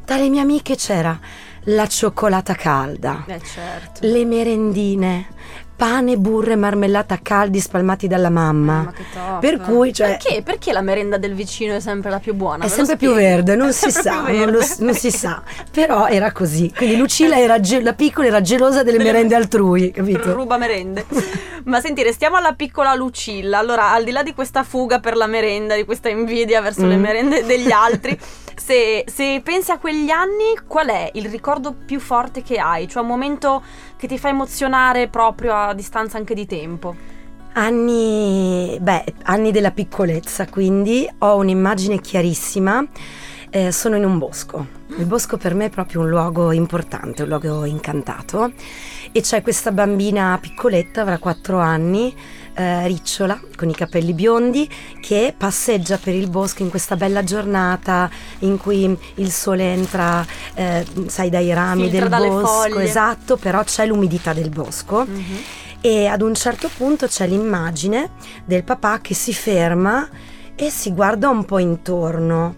Dalle 0.05 0.29
mie 0.29 0.41
amiche 0.41 0.75
c'era 0.77 1.19
la 1.65 1.87
cioccolata 1.87 2.55
calda, 2.55 3.25
Eh 3.27 3.41
certo. 3.41 4.01
le 4.03 4.25
merendine, 4.25 5.27
pane, 5.81 6.19
burro 6.19 6.51
e 6.53 6.57
marmellata 6.57 7.19
caldi 7.23 7.59
spalmati 7.59 8.07
dalla 8.07 8.29
mamma. 8.29 8.83
Ma 8.83 8.93
che 8.93 9.05
top. 9.11 9.41
Per 9.41 9.61
cui, 9.61 9.95
cioè, 9.95 10.19
Perché? 10.19 10.43
Perché 10.43 10.73
la 10.73 10.83
merenda 10.83 11.17
del 11.17 11.33
vicino 11.33 11.75
è 11.75 11.81
sempre 11.81 12.11
la 12.11 12.19
più 12.19 12.35
buona? 12.35 12.67
È 12.67 12.69
sempre 12.69 12.99
più 12.99 13.15
verde, 13.15 13.57
non 13.57 13.73
si 13.73 13.91
sa, 13.91 14.21
non, 14.29 14.51
lo- 14.51 14.61
non 14.81 14.93
si 14.95 15.11
sa, 15.11 15.43
però 15.71 16.07
era 16.07 16.33
così. 16.33 16.71
Quindi 16.77 16.99
Lucilla 16.99 17.39
era 17.39 17.61
ge- 17.61 17.81
la 17.81 17.95
piccola 17.95 18.27
era 18.27 18.43
gelosa 18.43 18.83
delle 18.83 18.99
merende 19.03 19.35
altrui, 19.35 19.91
capito? 19.91 20.35
Ruba 20.35 20.59
merende. 20.59 21.07
Ma 21.65 21.81
senti, 21.81 22.03
restiamo 22.03 22.37
alla 22.37 22.53
piccola 22.53 22.95
Lucilla. 22.95 23.57
Allora, 23.57 23.91
al 23.93 24.05
di 24.05 24.11
là 24.11 24.23
di 24.23 24.35
questa 24.35 24.63
fuga 24.65 25.01
per 25.01 25.17
la 25.17 25.27
merenda, 25.27 25.77
di 25.77 25.87
questa 25.87 26.11
invidia 26.11 26.61
verso 26.61 26.85
le 26.85 26.97
Mm. 26.97 27.01
merende 27.01 27.47
degli 27.47 27.71
altri, 27.73 28.19
se, 28.61 29.05
se 29.07 29.41
pensi 29.43 29.71
a 29.71 29.79
quegli 29.79 30.11
anni, 30.11 30.55
qual 30.67 30.89
è 30.89 31.11
il 31.15 31.31
ricordo 31.31 31.73
più 31.73 31.99
forte 31.99 32.43
che 32.43 32.59
hai? 32.59 32.87
Cioè 32.87 33.03
un 33.03 33.09
momento 33.09 33.63
che 33.97 34.07
ti 34.07 34.19
fa 34.19 34.29
emozionare 34.29 35.09
proprio 35.09 35.55
a 35.55 35.73
distanza 35.73 36.19
anche 36.19 36.35
di 36.35 36.45
tempo? 36.45 36.95
Anni, 37.55 38.77
beh, 38.79 39.05
anni 39.23 39.51
della 39.51 39.71
piccolezza, 39.71 40.47
quindi 40.47 41.09
ho 41.19 41.37
un'immagine 41.37 42.01
chiarissima. 42.03 42.87
eh, 43.53 43.73
sono 43.73 43.97
in 43.97 44.05
un 44.05 44.19
bosco. 44.19 44.65
Il 44.99 45.07
bosco 45.07 45.37
per 45.37 45.55
me 45.55 45.65
è 45.67 45.71
proprio 45.71 46.03
un 46.03 46.09
luogo 46.09 46.53
importante, 46.53 47.23
un 47.23 47.29
luogo 47.29 47.65
incantato. 47.65 48.53
E 49.11 49.21
c'è 49.23 49.43
questa 49.43 49.73
bambina 49.73 50.39
piccoletta, 50.41 51.01
avrà 51.01 51.19
4 51.19 51.59
anni, 51.59 52.15
eh, 52.55 52.87
ricciola, 52.87 53.41
con 53.57 53.69
i 53.69 53.75
capelli 53.75 54.13
biondi, 54.13 54.69
che 55.01 55.35
passeggia 55.37 55.99
per 55.99 56.15
il 56.15 56.29
bosco 56.29 56.63
in 56.63 56.71
questa 56.71 56.97
bella 56.97 57.23
giornata 57.25 58.11
in 58.41 58.59
cui 58.59 58.97
il 59.15 59.31
sole 59.31 59.73
entra, 59.73 60.25
eh, 60.55 60.85
sai, 61.07 61.31
dai 61.31 61.53
rami 61.53 61.89
Filtra 61.89 62.19
del 62.19 62.29
bosco. 62.29 62.47
foglie. 62.47 62.83
Esatto, 62.85 63.37
però 63.37 63.63
c'è 63.65 63.87
l'umidità 63.87 64.33
del 64.33 64.51
bosco 64.51 65.07
e 65.81 66.07
ad 66.07 66.21
un 66.23 66.35
certo 66.35 66.69
punto 66.77 67.07
c'è 67.07 67.27
l'immagine 67.27 68.11
del 68.45 68.65
papà 68.65 69.01
che 69.01 69.15
si 69.15 69.33
ferma 69.33 70.09
e 70.55 70.71
si 70.71 70.93
guarda 70.93 71.29
un 71.29 71.45
po' 71.45 71.59
intorno 71.59 72.57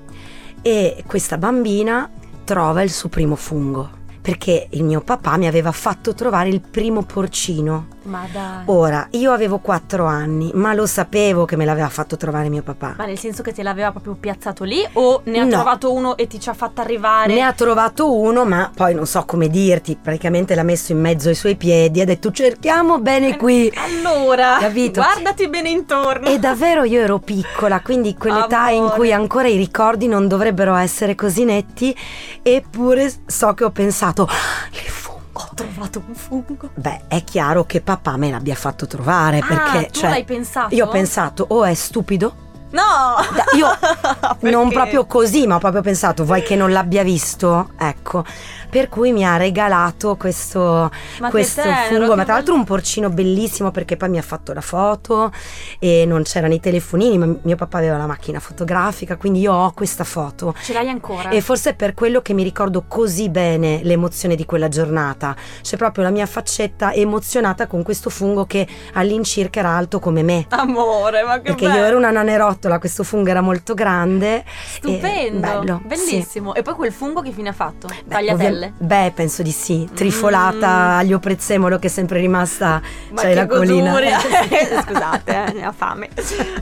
e 0.60 1.04
questa 1.06 1.38
bambina 1.38 2.10
trova 2.44 2.82
il 2.82 2.90
suo 2.90 3.08
primo 3.08 3.36
fungo 3.36 4.00
perché 4.22 4.68
il 4.70 4.84
mio 4.84 5.00
papà 5.00 5.36
mi 5.36 5.48
aveva 5.48 5.72
fatto 5.72 6.14
trovare 6.14 6.48
il 6.48 6.60
primo 6.60 7.02
porcino. 7.02 7.88
Ma 8.04 8.24
dai. 8.32 8.62
Ora, 8.66 9.06
io 9.10 9.32
avevo 9.32 9.58
4 9.58 10.04
anni, 10.06 10.50
ma 10.54 10.74
lo 10.74 10.86
sapevo 10.86 11.44
che 11.44 11.56
me 11.56 11.64
l'aveva 11.64 11.88
fatto 11.88 12.16
trovare 12.16 12.48
mio 12.48 12.62
papà. 12.62 12.94
Ma 12.98 13.04
nel 13.06 13.18
senso 13.18 13.42
che 13.42 13.52
te 13.52 13.62
l'aveva 13.62 13.90
proprio 13.90 14.14
piazzato 14.18 14.64
lì 14.64 14.84
o 14.94 15.20
ne 15.24 15.38
ha 15.40 15.44
No. 15.44 15.50
trovato 15.50 15.92
uno 15.92 16.16
e 16.16 16.26
ti 16.28 16.38
ci 16.40 16.48
ha 16.48 16.54
fatto 16.54 16.80
arrivare? 16.80 17.32
Ne 17.34 17.40
ha 17.42 17.52
trovato 17.52 18.16
uno, 18.16 18.44
ma 18.44 18.70
poi 18.74 18.94
non 18.94 19.06
so 19.06 19.24
come 19.24 19.48
dirti, 19.48 19.96
praticamente 20.00 20.54
l'ha 20.54 20.62
messo 20.62 20.92
in 20.92 21.00
mezzo 21.00 21.28
ai 21.28 21.34
suoi 21.34 21.56
piedi 21.56 21.98
e 21.98 22.02
ha 22.02 22.06
detto 22.06 22.30
cerchiamo 22.30 22.98
bene 23.00 23.36
qui. 23.36 23.72
Allora, 23.76 24.58
Capito? 24.60 25.00
guardati 25.00 25.48
bene 25.48 25.68
intorno. 25.70 26.26
E 26.28 26.38
davvero 26.38 26.84
io 26.84 27.00
ero 27.00 27.18
piccola, 27.18 27.80
quindi 27.80 28.16
quell'età 28.16 28.68
in 28.70 28.80
Amore. 28.82 28.94
cui 28.96 29.12
ancora 29.12 29.48
i 29.48 29.56
ricordi 29.56 30.06
non 30.06 30.26
dovrebbero 30.28 30.74
essere 30.74 31.14
così 31.14 31.44
netti, 31.44 31.94
eppure 32.42 33.12
so 33.26 33.54
che 33.54 33.64
ho 33.64 33.70
pensato, 33.70 34.11
ah, 34.20 34.68
il 34.70 34.78
fungo. 34.78 35.20
Ho 35.32 35.48
trovato 35.54 36.02
un 36.06 36.14
fungo. 36.14 36.70
Beh, 36.74 37.02
è 37.08 37.24
chiaro 37.24 37.64
che 37.64 37.80
papà 37.80 38.16
me 38.16 38.30
l'abbia 38.30 38.54
fatto 38.54 38.86
trovare 38.86 39.38
ah, 39.38 39.46
perché... 39.46 39.86
tu 39.90 40.00
cioè, 40.00 40.10
l'hai 40.10 40.24
pensato? 40.24 40.74
Io 40.74 40.86
ho 40.86 40.88
pensato, 40.88 41.44
o 41.48 41.64
è 41.64 41.74
stupido 41.74 42.50
No! 42.72 43.16
Io 43.56 43.68
non 44.50 44.70
proprio 44.70 45.04
così, 45.06 45.46
ma 45.46 45.56
ho 45.56 45.58
proprio 45.58 45.82
pensato, 45.82 46.24
vuoi 46.24 46.42
che 46.42 46.56
non 46.56 46.72
l'abbia 46.72 47.02
visto? 47.02 47.70
Ecco 47.78 48.24
per 48.72 48.88
cui 48.88 49.12
mi 49.12 49.22
ha 49.22 49.36
regalato 49.36 50.16
questo, 50.16 50.90
questo 51.28 51.60
tenero, 51.60 51.96
fungo, 51.96 52.16
ma 52.16 52.24
tra 52.24 52.32
l'altro 52.32 52.54
un 52.54 52.64
porcino 52.64 53.10
bellissimo 53.10 53.70
perché 53.70 53.98
poi 53.98 54.08
mi 54.08 54.16
ha 54.16 54.22
fatto 54.22 54.54
la 54.54 54.62
foto 54.62 55.30
e 55.78 56.06
non 56.06 56.22
c'erano 56.22 56.54
i 56.54 56.58
telefonini, 56.58 57.18
ma 57.18 57.36
mio 57.42 57.54
papà 57.54 57.76
aveva 57.76 57.98
la 57.98 58.06
macchina 58.06 58.40
fotografica, 58.40 59.18
quindi 59.18 59.40
io 59.40 59.52
ho 59.52 59.72
questa 59.72 60.04
foto. 60.04 60.54
Ce 60.62 60.72
l'hai 60.72 60.88
ancora? 60.88 61.28
E 61.28 61.42
forse 61.42 61.70
è 61.70 61.74
per 61.74 61.92
quello 61.92 62.22
che 62.22 62.32
mi 62.32 62.42
ricordo 62.42 62.84
così 62.88 63.28
bene 63.28 63.80
l'emozione 63.82 64.36
di 64.36 64.46
quella 64.46 64.68
giornata. 64.68 65.36
C'è 65.60 65.76
proprio 65.76 66.04
la 66.04 66.10
mia 66.10 66.24
faccetta 66.24 66.94
emozionata 66.94 67.66
con 67.66 67.82
questo 67.82 68.08
fungo 68.08 68.46
che 68.46 68.66
all'incirca 68.94 69.58
era 69.58 69.68
alto 69.68 69.98
come 69.98 70.22
me. 70.22 70.46
Amore, 70.48 71.24
ma 71.24 71.34
che 71.34 71.42
Perché 71.42 71.66
bello. 71.66 71.78
io 71.78 71.84
ero 71.84 71.96
una 71.98 72.10
nanerottola, 72.10 72.78
questo 72.78 73.04
fungo 73.04 73.28
era 73.28 73.42
molto 73.42 73.74
grande. 73.74 74.46
Stupendo, 74.64 75.40
bello, 75.40 75.82
bellissimo. 75.84 76.52
Sì. 76.54 76.58
E 76.60 76.62
poi 76.62 76.72
quel 76.72 76.92
fungo 76.92 77.20
che 77.20 77.32
fine 77.32 77.50
ha 77.50 77.52
fatto? 77.52 77.86
Beh, 77.86 78.04
Tagliatelle? 78.08 78.60
Ovvia- 78.66 78.86
beh, 78.86 79.12
penso 79.14 79.42
di 79.42 79.50
sì. 79.50 79.88
Trifolata 79.94 80.68
Mm. 80.68 80.98
aglio 80.98 81.18
prezzemolo 81.18 81.78
che 81.78 81.86
è 81.86 81.90
sempre 81.90 82.20
rimasta. 82.20 82.80
Ma 83.12 83.20
cioè 83.20 83.34
la 83.34 83.46
goduria. 83.46 84.18
Scusate, 84.82 85.44
eh, 85.46 85.52
ne 85.52 85.64
ha 85.64 85.72
fame. 85.72 86.08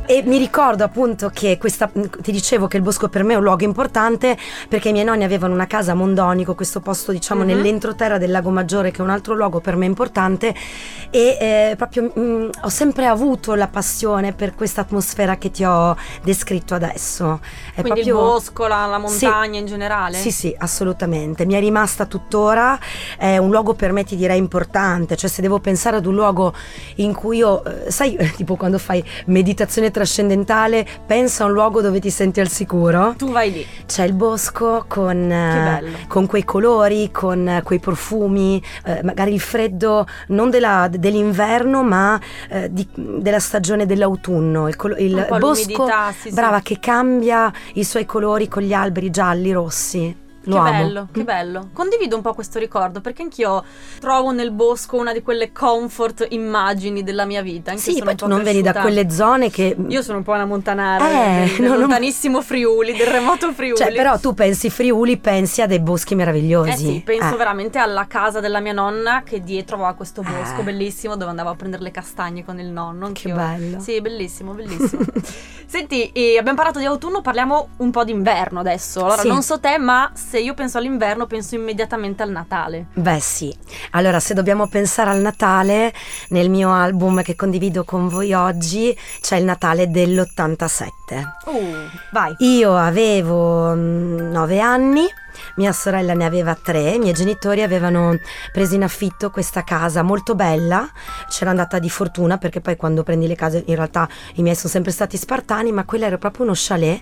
E 0.07 0.23
mi 0.25 0.39
ricordo 0.39 0.85
appunto 0.85 1.31
che 1.33 1.59
questa, 1.59 1.91
ti 2.21 2.33
dicevo 2.33 2.67
che 2.67 2.77
il 2.77 2.83
bosco 2.83 3.09
per 3.09 3.23
me 3.25 3.35
è 3.35 3.37
un 3.37 3.43
luogo 3.43 3.65
importante 3.65 4.37
perché 4.69 4.89
i 4.91 4.93
miei 4.93 5.05
nonni 5.05 5.25
avevano 5.25 5.55
una 5.55 5.67
casa 5.67 5.93
a 5.93 5.95
Mondonico, 5.95 6.55
questo 6.55 6.81
posto 6.81 7.13
diciamo 7.13 7.43
Mhm. 7.43 7.47
nell'entroterra 7.47 8.19
del 8.19 8.31
Lago 8.31 8.51
Maggiore 8.51 8.91
che 8.91 8.99
è 8.99 9.03
un 9.03 9.11
altro 9.11 9.35
luogo 9.35 9.61
per 9.61 9.77
me 9.77 9.87
importante 9.87 10.55
e 11.11 11.37
eh, 11.41 11.75
proprio 11.77 12.05
mh, 12.15 12.51
ho 12.63 12.69
sempre 12.69 13.07
avuto 13.07 13.55
la 13.55 13.69
passione 13.69 14.33
per 14.33 14.55
questa 14.55 14.81
atmosfera 14.83 15.37
che 15.37 15.51
ti 15.51 15.65
ho 15.65 15.97
descritto 16.23 16.75
adesso. 16.75 17.41
È 17.75 17.81
Quindi 17.81 18.03
proprio... 18.03 18.05
il 18.07 18.13
bosco, 18.13 18.67
la, 18.67 18.87
la 18.87 18.99
montagna 18.99 19.59
in 19.59 19.67
generale? 19.67 20.17
Sì, 20.17 20.31
sì, 20.31 20.55
assolutamente. 20.59 21.45
Mi 21.47 21.55
è 21.55 21.61
rimasta 21.61 21.90
tuttora. 22.07 22.79
È 23.17 23.37
un 23.39 23.51
luogo 23.51 23.75
per 23.75 23.93
me, 23.93 24.05
ti 24.05 24.17
direi, 24.17 24.39
importante. 24.39 25.17
Cioè, 25.17 25.29
se 25.31 25.43
devo 25.43 25.59
pensare 25.61 25.97
ad 25.97 26.07
un 26.07 26.15
luogo 26.15 26.53
in 26.97 27.15
cui 27.15 27.39
io, 27.39 27.65
eh, 27.65 27.91
sai, 27.91 28.17
tipo 28.37 28.57
quando 28.57 28.79
fai 28.79 29.03
meditazione 29.27 29.91
trascendentale, 29.91 30.87
pensa 31.07 31.45
a 31.45 31.47
un 31.47 31.53
luogo 31.53 31.81
dove 31.81 32.01
ti 32.01 32.11
senti 32.11 32.41
al 32.41 32.49
sicuro. 32.49 33.15
Tu 33.17 33.31
vai 33.31 33.53
lì. 33.53 33.67
C'è 33.87 34.05
il 34.05 34.13
bosco 34.15 34.85
con, 34.89 35.31
eh, 35.31 35.83
con 36.09 36.27
quei 36.27 36.45
colori, 36.45 37.11
con 37.11 37.47
eh, 37.49 37.63
quei 37.63 37.79
profumi, 37.79 38.63
eh, 38.85 39.01
magari 39.03 39.33
il 39.33 39.41
freddo 39.41 40.07
non 40.29 40.51
della- 40.51 40.89
dell'inverno, 40.91 41.83
ma 41.83 42.19
eh, 42.49 42.69
di- 42.73 42.89
della 42.95 43.41
stagione 43.41 43.87
dell'autunno. 43.87 44.69
Il, 44.69 44.77
colo- 44.77 44.97
il 44.97 45.27
bosco, 45.39 45.87
sì, 46.13 46.29
sì. 46.29 46.35
brava, 46.35 46.61
che 46.61 46.79
cambia 46.79 47.53
i 47.75 47.85
suoi 47.85 48.05
colori 48.07 48.49
con 48.49 48.63
gli 48.63 48.73
alberi 48.73 49.11
gialli, 49.11 49.53
rossi. 49.53 50.29
Lo 50.45 50.55
che 50.55 50.59
amo. 50.69 50.71
bello, 50.71 51.09
che 51.13 51.21
Mm. 51.21 51.25
bello. 51.25 51.69
Condivido 51.73 52.17
un 52.17 52.23
po' 52.23 52.33
questo 52.35 52.59
ricordo 52.59 53.01
perché 53.01 53.23
anch'io 53.23 53.63
trovo 54.01 54.31
nel 54.33 54.51
bosco 54.51 54.97
una 54.97 55.13
di 55.13 55.23
quelle 55.23 55.53
comfort 55.53 56.27
immagini 56.31 57.03
della 57.03 57.25
mia 57.27 57.43
vita. 57.43 57.73
Anche 57.73 57.83
Sì, 57.83 58.01
poi 58.03 58.15
tu 58.17 58.27
non 58.27 58.43
veni 58.43 58.63
da 58.63 58.73
cresciuta- 58.73 58.81
quelle 58.81 59.11
zone 59.11 59.51
che... 59.51 59.77
Io 59.89 60.03
sono 60.03 60.19
un 60.19 60.25
po' 60.25 60.33
una 60.33 60.47
montanara 60.47 61.09
Eh, 61.09 61.39
del, 61.41 61.49
del 61.57 61.61
no, 61.63 61.69
non- 61.69 61.79
lontanissimo 61.81 62.41
Friuli, 62.41 62.97
del 62.97 63.07
remoto 63.09 63.53
Friuli. 63.53 63.77
Cioè, 63.77 63.93
però 63.93 64.19
tu 64.19 64.33
pensi 64.35 64.71
Friuli, 64.71 65.19
pensi 65.19 65.61
a 65.63 65.67
dei 65.67 65.81
boschi 65.81 66.15
meravigliosi. 66.15 66.71
Eh 66.71 66.77
sì, 66.77 67.03
penso 67.05 67.35
Eh. 67.35 67.37
veramente 67.37 67.79
alla 67.79 68.07
casa 68.07 68.41
della 68.41 68.61
mia 68.61 68.73
nonna 68.73 69.23
che 69.25 69.43
dietro 69.43 69.77
aveva 69.77 69.93
questo 69.95 70.23
bosco 70.23 70.61
Eh. 70.61 70.65
bellissimo 70.65 71.17
dove 71.17 71.31
andavo 71.31 71.51
a 71.51 71.55
prendere 71.55 71.83
le 71.83 71.91
castagne 71.91 72.45
con 72.45 72.59
il 72.59 72.69
nonno. 72.69 73.11
Che 73.13 73.31
anch'io. 73.31 73.35
bello. 73.35 73.81
Sì, 73.81 74.01
bellissimo, 74.01 74.53
bellissimo. 74.53 75.03
Senti, 75.67 76.11
eh, 76.13 76.37
abbiamo 76.39 76.57
parlato 76.57 76.79
di 76.81 76.85
autunno, 76.85 77.21
parliamo 77.21 77.69
un 77.77 77.91
po' 77.91 78.03
d'inverno 78.05 78.59
adesso. 78.61 79.05
Allora, 79.05 79.21
Sì. 79.23 79.29
non 79.29 79.43
so 79.43 79.61
te, 79.61 79.79
ma 79.79 80.11
se 80.31 80.39
io 80.39 80.55
penso 80.55 80.79
all'inverno 80.79 81.27
penso 81.27 81.57
immediatamente 81.57 82.23
al 82.23 82.31
Natale. 82.31 82.87
Beh 82.95 83.19
sì, 83.19 83.53
allora 83.91 84.21
se 84.21 84.33
dobbiamo 84.33 84.69
pensare 84.69 85.11
al 85.11 85.19
Natale, 85.19 85.93
nel 86.29 86.49
mio 86.49 86.73
album 86.73 87.21
che 87.23 87.35
condivido 87.35 87.83
con 87.83 88.07
voi 88.07 88.33
oggi 88.33 88.97
c'è 89.21 89.39
il 89.39 89.45
Natale 89.45 89.91
dell'87. 89.91 90.85
Uh, 91.47 91.89
vai. 92.13 92.33
Io 92.39 92.77
avevo 92.77 93.75
mm, 93.75 94.31
nove 94.31 94.61
anni, 94.61 95.05
mia 95.57 95.73
sorella 95.73 96.15
ne 96.15 96.25
aveva 96.25 96.55
tre, 96.55 96.91
i 96.91 96.99
miei 96.99 97.13
genitori 97.15 97.63
avevano 97.63 98.19
preso 98.53 98.75
in 98.75 98.83
affitto 98.83 99.31
questa 99.31 99.63
casa 99.63 100.03
molto 100.03 100.35
bella, 100.35 100.89
c'era 101.29 101.51
andata 101.51 101.79
di 101.79 101.91
fortuna 101.91 102.39
perché 102.39 102.61
poi 102.61 102.77
quando 102.77 103.03
prendi 103.03 103.27
le 103.27 103.35
case 103.37 103.63
in 103.67 103.75
realtà 103.75 104.09
i 104.35 104.43
miei 104.43 104.55
sono 104.55 104.69
sempre 104.71 104.93
stati 104.93 105.17
spartani, 105.17 105.73
ma 105.73 105.85
quella 105.85 106.07
era 106.07 106.19
proprio 106.19 106.45
uno 106.45 106.53
chalet, 106.55 107.01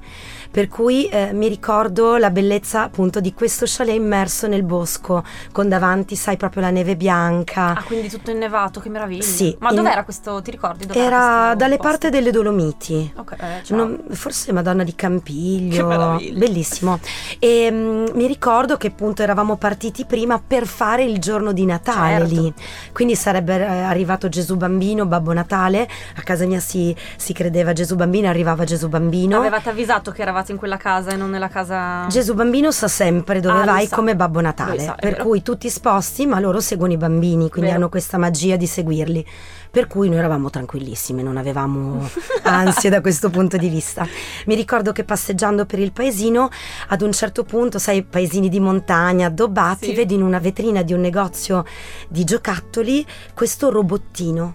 per 0.51 0.69
cui 0.69 1.07
eh, 1.09 1.33
mi 1.33 1.49
ricordo 1.49 2.17
la 2.17 2.31
bellezza 2.31 2.83
appunto 2.83 3.21
di 3.21 3.35
questo 3.35 3.65
chalet 3.67 3.95
immerso 3.97 4.47
nel 4.47 4.63
bosco, 4.63 5.25
con 5.53 5.69
davanti 5.69 6.17
sai 6.17 6.37
proprio 6.37 6.63
la 6.63 6.71
neve 6.71 6.97
bianca. 6.97 7.75
Ah, 7.75 7.83
quindi 7.83 8.09
tutto 8.09 8.31
innevato, 8.31 8.81
che 8.81 8.89
meraviglia. 8.89 9.23
Sì, 9.23 9.57
Ma 9.61 9.71
in- 9.71 9.77
dov'era 9.77 10.05
questo, 10.05 10.41
ti 10.43 10.51
ricordi? 10.51 10.87
Era 10.93 11.55
dalle 11.57 11.77
posto? 11.77 11.91
parti 11.91 12.11
delle 12.11 12.31
Dolomiti. 12.31 13.13
Ok, 13.17 13.37
eh. 13.39 13.63
Non- 13.75 14.05
forse 14.11 14.53
Madonna 14.53 14.85
di 14.85 14.95
Che 14.95 14.97
Campiglio, 15.09 15.87
meraviglia. 15.87 16.39
bellissimo. 16.39 16.99
E 17.39 17.69
mm, 17.71 18.07
mi 18.15 18.27
ricordo 18.29 18.77
che 18.77 18.87
appunto 18.89 19.23
eravamo 19.23 19.57
partiti 19.57 20.05
prima 20.05 20.41
per 20.45 20.67
fare 20.67 21.03
il 21.03 21.19
giorno 21.19 21.53
di 21.53 21.65
Natale 21.65 22.27
Certo. 22.29 22.41
lì. 22.43 22.55
Quindi 22.93 23.17
sarebbe 23.17 23.57
eh, 23.57 23.65
arrivato 23.65 24.29
Gesù 24.29 24.57
Bambino, 24.57 25.07
Babbo 25.07 25.33
Natale. 25.33 25.89
A 26.17 26.23
casa 26.23 26.47
mia 26.47 26.61
si, 26.61 26.95
si 27.17 27.33
credeva 27.33 27.73
Gesù 27.73 27.97
Bambino, 27.97 28.29
arrivava 28.29 28.63
Gesù 28.65 28.89
Bambino. 28.89 29.39
Avevate 29.39 29.71
avvisato 29.71 30.13
che 30.13 30.23
eravate 30.23 30.53
in 30.53 30.59
quella 30.59 30.77
casa 30.77 31.11
e 31.11 31.17
non 31.17 31.31
nella 31.31 31.49
casa... 31.49 32.07
Gesù 32.09 32.35
Bambino 32.35 32.71
sa 32.71 32.87
sempre 32.89 33.41
dove 33.41 33.61
Ah, 33.61 33.65
vai 33.65 33.87
sa. 33.87 33.97
come 33.97 34.15
Babbo 34.15 34.41
Natale, 34.41 34.79
sa, 34.81 34.93
per 34.95 35.13
vero. 35.13 35.25
cui 35.25 35.43
tutti 35.43 35.69
sposti, 35.71 36.27
ma 36.27 36.39
loro 36.39 36.61
seguono 36.61 36.93
i 36.93 36.97
bambini, 36.97 37.49
quindi 37.49 37.71
Vero. 37.71 37.75
hanno 37.77 37.89
questa 37.89 38.19
magia 38.19 38.57
di 38.57 38.67
seguirli. 38.67 39.27
Per 39.71 39.87
cui 39.87 40.09
noi 40.09 40.19
eravamo 40.19 40.51
tranquillissime, 40.51 41.23
non 41.23 41.37
avevamo 41.37 42.09
ansie 42.43 42.91
da 42.91 43.01
questo 43.01 43.29
punto 43.31 43.57
di 43.57 43.69
vista. 43.69 44.07
Mi 44.47 44.55
ricordo 44.55 44.93
che 44.93 45.05
passeggiando 45.05 45.67
per 45.67 45.79
il 45.79 45.93
paesino, 45.93 46.49
ad 46.89 47.03
un 47.03 47.13
certo 47.13 47.45
punto, 47.45 47.79
sai, 47.79 48.03
paesini 48.03 48.49
di 48.49 48.61
montagna 48.61 49.27
addobbati, 49.27 49.87
Sì. 49.87 49.95
vedi 49.95 50.15
in 50.15 50.23
una 50.23 50.39
vetrina 50.39 50.83
di 50.83 50.93
un 50.93 51.01
negozio 51.01 51.65
di 52.09 52.25
giocattoli 52.25 53.05
questo 53.35 53.71
robottino 53.71 54.55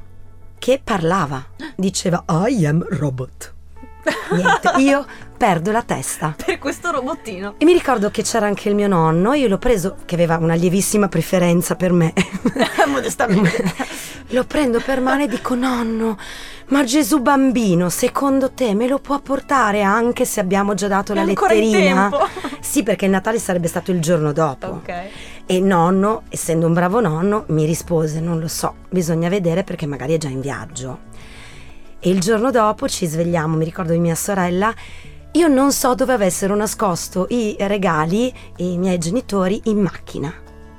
che 0.57 0.81
parlava. 0.83 1.45
Diceva 1.75 2.23
I 2.27 2.65
am 2.65 2.85
robot. 2.89 3.53
Niente, 4.31 4.71
io 4.79 5.05
perdo 5.35 5.71
la 5.71 5.81
testa. 5.81 6.35
Per 6.45 6.57
questo 6.59 6.91
robottino. 6.91 7.55
E 7.57 7.65
mi 7.65 7.73
ricordo 7.73 8.09
che 8.11 8.23
c'era 8.23 8.45
anche 8.45 8.69
il 8.69 8.75
mio 8.75 8.87
nonno, 8.87 9.33
io 9.33 9.47
l'ho 9.47 9.57
preso, 9.57 9.97
che 10.05 10.15
aveva 10.15 10.37
una 10.37 10.53
lievissima 10.55 11.07
preferenza 11.07 11.75
per 11.75 11.91
me. 11.91 12.13
Modestamente. 12.87 13.63
lo 14.29 14.43
prendo 14.45 14.79
per 14.79 15.01
mano 15.01 15.23
e 15.23 15.27
dico: 15.27 15.55
Nonno, 15.55 16.17
ma 16.67 16.83
Gesù 16.83 17.19
bambino, 17.19 17.89
secondo 17.89 18.51
te 18.51 18.73
me 18.73 18.87
lo 18.87 18.99
può 18.99 19.19
portare 19.19 19.81
anche 19.81 20.25
se 20.25 20.39
abbiamo 20.39 20.73
già 20.73 20.87
dato 20.87 21.11
È 21.13 21.15
la 21.15 21.23
letterina? 21.23 22.11
Sì, 22.63 22.81
perché 22.81 23.05
il 23.05 23.11
Natale 23.11 23.39
sarebbe 23.39 23.67
stato 23.67 23.91
il 23.91 23.99
giorno 23.99 24.31
dopo. 24.31 24.67
ok. 24.67 24.93
E 25.45 25.59
nonno, 25.59 26.23
essendo 26.29 26.65
un 26.65 26.73
bravo 26.73 27.01
nonno, 27.01 27.43
mi 27.47 27.65
rispose: 27.65 28.19
Non 28.21 28.39
lo 28.39 28.47
so, 28.47 28.75
bisogna 28.89 29.29
vedere 29.29 29.63
perché 29.63 29.85
magari 29.85 30.13
è 30.13 30.17
già 30.17 30.29
in 30.29 30.39
viaggio. 30.39 31.11
E 31.99 32.09
il 32.09 32.19
giorno 32.19 32.51
dopo 32.51 32.87
ci 32.89 33.05
svegliamo, 33.05 33.55
mi 33.57 33.65
ricordo 33.65 33.93
di 33.93 33.99
mia 33.99 34.15
sorella. 34.15 34.73
Io 35.35 35.47
non 35.47 35.71
so 35.71 35.95
dove 35.95 36.13
avessero 36.13 36.55
nascosto 36.55 37.25
i 37.29 37.55
regali 37.59 38.31
i 38.57 38.77
miei 38.77 38.99
genitori 38.99 39.61
in 39.65 39.79
macchina. 39.79 40.31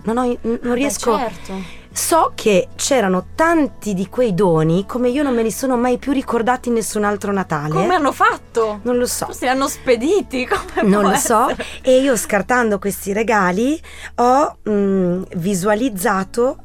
Non, 0.04 0.16
ho, 0.18 0.36
non 0.42 0.74
riesco. 0.74 1.16
Beh, 1.16 1.22
certo. 1.22 1.82
So 1.90 2.32
che 2.34 2.68
c'erano 2.76 3.26
tanti 3.34 3.94
di 3.94 4.08
quei 4.08 4.34
doni 4.34 4.84
come 4.86 5.08
io 5.08 5.22
non 5.22 5.34
me 5.34 5.42
li 5.42 5.50
sono 5.50 5.76
mai 5.76 5.98
più 5.98 6.12
ricordati 6.12 6.68
in 6.68 6.74
nessun 6.74 7.04
altro 7.04 7.32
Natale. 7.32 7.72
Come 7.72 7.94
hanno 7.94 8.12
fatto? 8.12 8.80
Non 8.82 8.96
lo 8.96 9.06
so. 9.06 9.26
Forse 9.26 9.44
li 9.44 9.50
hanno 9.50 9.68
spediti? 9.68 10.46
Come 10.74 10.88
Non 10.88 11.02
lo 11.02 11.14
so, 11.16 11.48
essere? 11.48 11.64
e 11.82 12.00
io 12.00 12.16
scartando 12.16 12.78
questi 12.78 13.12
regali 13.12 13.80
ho 14.16 14.58
mm, 14.68 15.22
visualizzato 15.36 16.56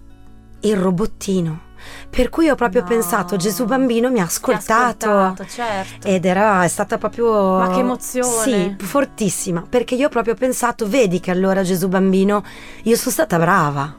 il 0.61 0.75
robottino. 0.75 1.67
Per 2.09 2.29
cui 2.29 2.49
ho 2.49 2.55
proprio 2.55 2.81
No. 2.81 2.87
pensato, 2.87 3.35
Gesù 3.35 3.65
bambino 3.65 4.09
mi 4.09 4.15
ha 4.15 4.17
Ti 4.17 4.21
ha 4.21 4.25
ascoltato. 4.25 5.09
ascoltato, 5.11 5.45
certo. 5.49 6.07
Ed 6.07 6.25
era, 6.25 6.63
è 6.63 6.67
stata 6.67 6.97
proprio... 6.97 7.57
Ma 7.57 7.69
che 7.69 7.79
emozione. 7.79 8.75
Sì, 8.79 8.85
fortissima, 8.85 9.63
perché 9.69 9.95
io 9.95 10.07
ho 10.07 10.09
proprio 10.09 10.33
pensato, 10.33 10.87
vedi 10.87 11.19
che 11.19 11.31
allora 11.31 11.61
Gesù 11.63 11.87
bambino, 11.87 12.43
io 12.83 12.95
sono 12.95 13.11
stata 13.11 13.37
brava. 13.37 13.95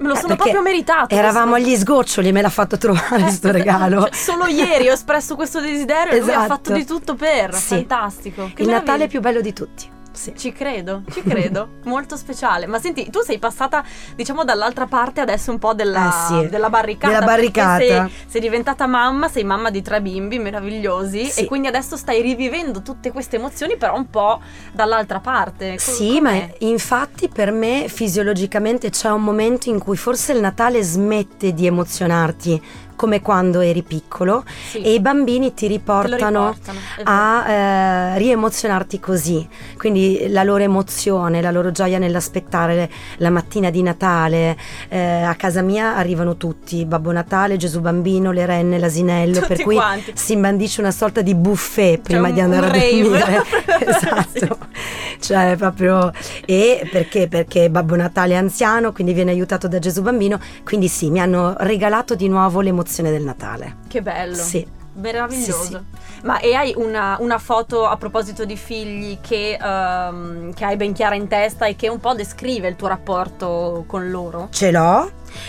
Me 0.00 0.06
lo 0.06 0.12
Eh, 0.12 0.16
sono 0.16 0.28
perché 0.36 0.50
proprio 0.50 0.62
meritato. 0.62 1.14
Eravamo 1.14 1.52
questo- 1.52 1.68
agli 1.70 1.76
sgoccioli 1.76 2.28
e 2.28 2.32
me 2.32 2.42
l'ha 2.42 2.50
fatto 2.50 2.76
trovare 2.76 3.26
Eh, 3.26 3.30
sto 3.30 3.50
regalo. 3.50 4.02
cioè, 4.02 4.12
solo 4.14 4.46
ieri 4.46 4.88
ho 4.88 4.92
espresso 4.92 5.34
questo 5.34 5.60
desiderio 5.60 6.12
e 6.12 6.20
lui 6.20 6.28
ha 6.30 6.32
Esatto. 6.44 6.46
fatto 6.48 6.72
di 6.74 6.84
tutto 6.84 7.14
per. 7.14 7.54
Sì. 7.54 7.74
Fantastico. 7.76 8.50
Che 8.54 8.62
il 8.62 8.68
Natale 8.68 8.82
meraviglia. 8.98 9.06
più 9.08 9.20
bello 9.20 9.40
di 9.40 9.52
tutti. 9.52 9.88
Sì. 10.12 10.34
Ci 10.36 10.52
credo, 10.52 11.02
ci 11.10 11.22
credo, 11.22 11.68
molto 11.84 12.16
speciale. 12.16 12.66
Ma 12.66 12.78
senti, 12.78 13.08
tu 13.10 13.20
sei 13.20 13.38
passata, 13.38 13.84
diciamo, 14.14 14.44
dall'altra 14.44 14.86
parte 14.86 15.20
adesso 15.20 15.50
un 15.50 15.58
po' 15.58 15.74
della, 15.74 16.08
eh 16.08 16.26
sì, 16.26 16.48
della 16.48 16.70
barricata. 16.70 17.12
Della 17.14 17.24
barricata. 17.24 17.78
Sei, 17.78 18.12
sei, 18.26 18.40
diventata 18.40 18.86
mamma, 18.86 19.28
sei 19.28 19.44
mamma 19.44 19.70
di 19.70 19.82
tre 19.82 20.00
bimbi 20.00 20.38
meravigliosi 20.38 21.26
sì. 21.26 21.40
e 21.40 21.44
quindi 21.46 21.68
adesso 21.68 21.96
stai 21.96 22.20
rivivendo 22.20 22.82
tutte 22.82 23.12
queste 23.12 23.36
emozioni, 23.36 23.76
però 23.76 23.96
un 23.96 24.10
po' 24.10 24.40
dall'altra 24.72 25.20
parte. 25.20 25.78
Sì, 25.78 26.14
Com'è? 26.14 26.20
ma 26.20 26.54
infatti 26.58 27.28
per 27.28 27.50
me 27.52 27.86
fisiologicamente 27.88 28.90
c'è 28.90 29.10
un 29.10 29.22
momento 29.22 29.68
in 29.68 29.78
cui 29.78 29.96
forse 29.96 30.32
il 30.32 30.40
Natale 30.40 30.82
smette 30.82 31.52
di 31.52 31.66
emozionarti 31.66 32.86
come 32.98 33.22
quando 33.22 33.60
eri 33.60 33.84
piccolo 33.84 34.42
sì. 34.70 34.82
e 34.82 34.92
i 34.92 34.98
bambini 34.98 35.54
ti 35.54 35.68
riportano, 35.68 36.48
riportano 36.48 36.80
a 37.04 37.48
eh, 37.48 38.18
riemozionarti 38.18 38.98
così. 38.98 39.46
Quindi 39.76 40.26
la 40.30 40.42
loro 40.42 40.64
emozione, 40.64 41.40
la 41.40 41.52
loro 41.52 41.70
gioia 41.70 41.98
nell'aspettare 41.98 42.90
la 43.18 43.30
mattina 43.30 43.70
di 43.70 43.82
Natale. 43.82 44.56
Eh, 44.88 44.98
a 44.98 45.36
casa 45.36 45.62
mia 45.62 45.94
arrivano 45.94 46.36
tutti, 46.36 46.84
Babbo 46.84 47.12
Natale, 47.12 47.56
Gesù 47.56 47.80
Bambino, 47.80 48.32
le 48.32 48.46
renne, 48.46 48.80
l'asinello, 48.80 49.34
tutti 49.34 49.46
per 49.46 49.62
cui 49.62 49.76
quanti. 49.76 50.12
si 50.16 50.32
imbandisce 50.32 50.80
una 50.80 50.90
sorta 50.90 51.22
di 51.22 51.36
buffet 51.36 52.00
prima 52.00 52.32
di 52.32 52.40
andare 52.40 52.66
a 52.66 52.70
dormire. 52.70 53.44
esatto. 53.86 54.58
Sì. 54.72 54.77
Cioè 55.20 55.56
proprio 55.56 56.12
e 56.44 56.88
perché? 56.90 57.28
Perché 57.28 57.70
Babbo 57.70 57.96
Natale 57.96 58.34
è 58.34 58.36
anziano, 58.36 58.92
quindi 58.92 59.12
viene 59.12 59.30
aiutato 59.30 59.68
da 59.68 59.78
Gesù 59.78 60.02
Bambino, 60.02 60.40
quindi 60.64 60.88
sì, 60.88 61.10
mi 61.10 61.20
hanno 61.20 61.54
regalato 61.58 62.14
di 62.14 62.28
nuovo 62.28 62.60
l'emozione 62.60 62.78
emozione 62.78 63.10
del 63.10 63.22
Natale. 63.22 63.76
Che 63.88 64.02
bello. 64.02 64.34
Sì. 64.34 64.66
Meraviglioso. 64.94 65.62
Sì, 65.62 65.68
sì. 65.68 65.78
Ma 66.24 66.40
e 66.40 66.54
hai 66.54 66.72
una, 66.76 67.16
una, 67.20 67.38
foto 67.38 67.86
a 67.86 67.96
proposito 67.96 68.44
di 68.44 68.56
figli 68.56 69.18
che, 69.20 69.56
um, 69.60 70.52
che 70.52 70.64
hai 70.64 70.76
ben 70.76 70.92
chiara 70.92 71.14
in 71.14 71.28
testa 71.28 71.66
e 71.66 71.76
che 71.76 71.88
un 71.88 72.00
po' 72.00 72.14
descrive 72.14 72.66
il 72.66 72.74
tuo 72.74 72.88
rapporto 72.88 73.84
con 73.86 74.10
loro? 74.10 74.48
Ce 74.50 74.72
l'ho 74.72 75.08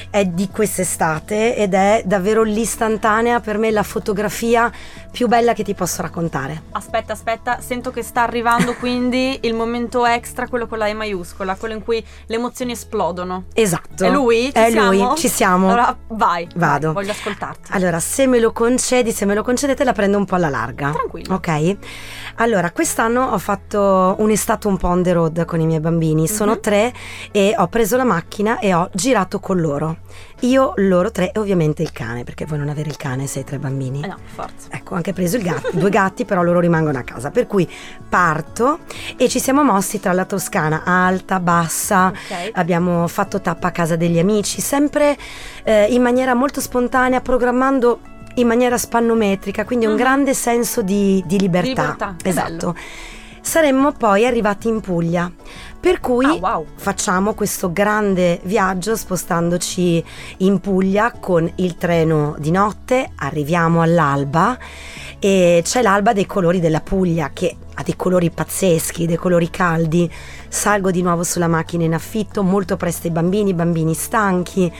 è 0.10 0.26
di 0.26 0.50
quest'estate 0.50 1.56
ed 1.56 1.74
è 1.74 2.04
davvero 2.06 2.44
l'istantanea 2.44 3.40
per 3.40 3.58
me 3.58 3.72
la 3.72 3.84
fotografia 3.84 4.72
più 5.12 5.28
bella 5.28 5.54
che 5.54 5.64
ti 5.64 5.74
posso 5.74 6.02
raccontare. 6.02 6.64
Aspetta, 6.72 7.14
aspetta, 7.14 7.62
sento 7.62 7.92
che 7.92 8.04
sta 8.04 8.22
arrivando 8.22 8.74
quindi 8.80 9.40
il 9.42 9.54
momento 9.54 10.06
extra, 10.06 10.48
quello 10.48 10.68
con 10.68 10.78
la 10.78 10.88
E 10.88 10.94
maiuscola, 10.94 11.56
quello 11.56 11.74
in 11.74 11.84
cui 11.84 12.04
le 12.26 12.36
emozioni 12.36 12.72
esplodono. 12.72 13.46
Esatto. 13.54 14.06
È 14.06 14.10
lui? 14.10 14.46
Ci 14.46 14.52
è 14.52 14.70
siamo? 14.72 14.92
lui, 14.92 15.18
ci 15.18 15.28
siamo. 15.28 15.68
Allora 15.68 15.98
vai, 16.10 16.48
vado. 16.56 16.94
Vai, 16.94 17.04
voglio 17.04 17.12
ascoltarti. 17.12 17.72
Allora, 17.74 18.00
se 18.00 18.28
me 18.28 18.40
lo 18.40 18.52
concedi, 18.52 19.12
se 19.12 19.26
me 19.26 19.34
lo 19.34 19.44
concedete, 19.44 19.84
la 19.84 19.94
prendo 19.94 20.18
un 20.18 20.26
po' 20.26 20.36
alla 20.36 20.50
larga. 20.50 20.92
Tranquillo. 20.92 21.34
Ok. 21.34 21.78
Allora, 22.36 22.72
quest'anno 22.72 23.26
ho 23.26 23.38
fatto 23.38 24.16
un'estate 24.20 24.68
un 24.68 24.78
po' 24.78 24.88
on 24.88 25.04
the 25.04 25.12
road 25.12 25.46
con 25.46 25.60
i 25.60 25.66
miei 25.66 25.80
bambini. 25.80 26.28
Sono 26.28 26.52
mm-hmm. 26.52 26.62
tre 26.62 26.94
e 27.32 27.56
ho 27.58 27.68
preso 27.68 27.98
la 27.98 28.06
macchina 28.06 28.60
e 28.60 28.74
ho 28.74 28.90
girato 28.94 29.40
con 29.40 29.60
loro. 29.60 29.98
Io, 30.42 30.74
loro 30.78 31.12
tre 31.12 31.32
e 31.32 31.40
ovviamente 31.40 31.82
il 31.82 31.92
cane, 31.92 32.24
perché 32.24 32.46
vuoi 32.46 32.60
non 32.60 32.70
avere 32.70 32.90
il 32.90 32.96
cane 32.96 33.28
se 33.28 33.40
hai 33.40 33.46
tre 33.46 33.60
bambini? 33.60 34.04
Eh 34.04 34.08
no, 34.08 34.18
forza. 34.24 34.70
Ecco, 34.70 34.96
anche 35.00 35.14
preso 35.14 35.38
il 35.38 35.44
gatto, 35.44 35.72
due 35.74 35.90
gatti, 35.90 36.26
però 36.26 36.44
loro 36.44 36.60
rimangono 36.60 36.98
a 36.98 37.04
casa. 37.04 37.32
Per 37.32 37.48
cui 37.48 37.70
parto 38.08 38.80
e 39.18 39.28
ci 39.28 39.40
siamo 39.40 39.64
mossi 39.64 40.00
tra 40.00 40.14
la 40.14 40.26
Toscana 40.26 40.84
alta, 40.86 41.40
bassa. 41.40 42.08
Okay. 42.08 42.52
Abbiamo 42.54 43.08
fatto 43.08 43.42
tappa 43.42 43.68
a 43.68 43.72
casa 43.72 43.96
degli 43.96 44.20
amici, 44.20 44.62
sempre 44.62 45.18
eh, 45.64 45.86
in 45.86 46.02
maniera 46.02 46.34
molto 46.34 46.62
spontanea, 46.62 47.22
programmando 47.22 48.00
in 48.36 48.48
maniera 48.48 48.78
spannometrica, 48.78 49.66
quindi 49.66 49.86
un 49.86 49.94
mm. 49.94 49.98
grande 49.98 50.34
senso 50.34 50.82
di, 50.82 51.24
di 51.26 51.40
libertà. 51.40 51.96
libertà 51.98 52.16
esatto. 52.24 52.76
Saremmo 53.42 53.94
poi 53.94 54.26
arrivati 54.26 54.68
in 54.68 54.82
Puglia, 54.82 55.32
per 55.80 56.00
cui 56.02 56.26
ah, 56.26 56.34
wow. 56.34 56.66
facciamo 56.76 57.34
questo 57.34 57.72
grande 57.72 58.42
viaggio 58.44 58.96
spostandoci 58.98 60.04
in 60.38 60.60
Puglia 60.60 61.14
con 61.14 61.50
il 61.56 61.78
treno 61.78 62.36
di 62.38 62.52
notte, 62.52 63.12
arriviamo 63.16 63.82
all'alba 63.82 64.58
e 65.20 65.62
c'è 65.64 65.82
l'alba 65.82 66.14
dei 66.14 66.26
colori 66.26 66.60
della 66.60 66.82
Puglia 66.82 67.32
che 67.32 67.56
ha 67.76 67.84
dei 67.84 67.96
colori 67.96 68.30
pazzeschi, 68.30 69.06
dei 69.06 69.16
colori 69.16 69.50
caldi. 69.50 70.12
Salgo 70.50 70.90
di 70.90 71.04
nuovo 71.04 71.24
sulla 71.24 71.48
macchina 71.48 71.84
in 71.84 71.94
affitto, 71.94 72.42
molto 72.42 72.76
presto 72.76 73.06
i 73.06 73.12
bambini, 73.12 73.54
bambini 73.54 73.94
stanchi, 73.94 74.72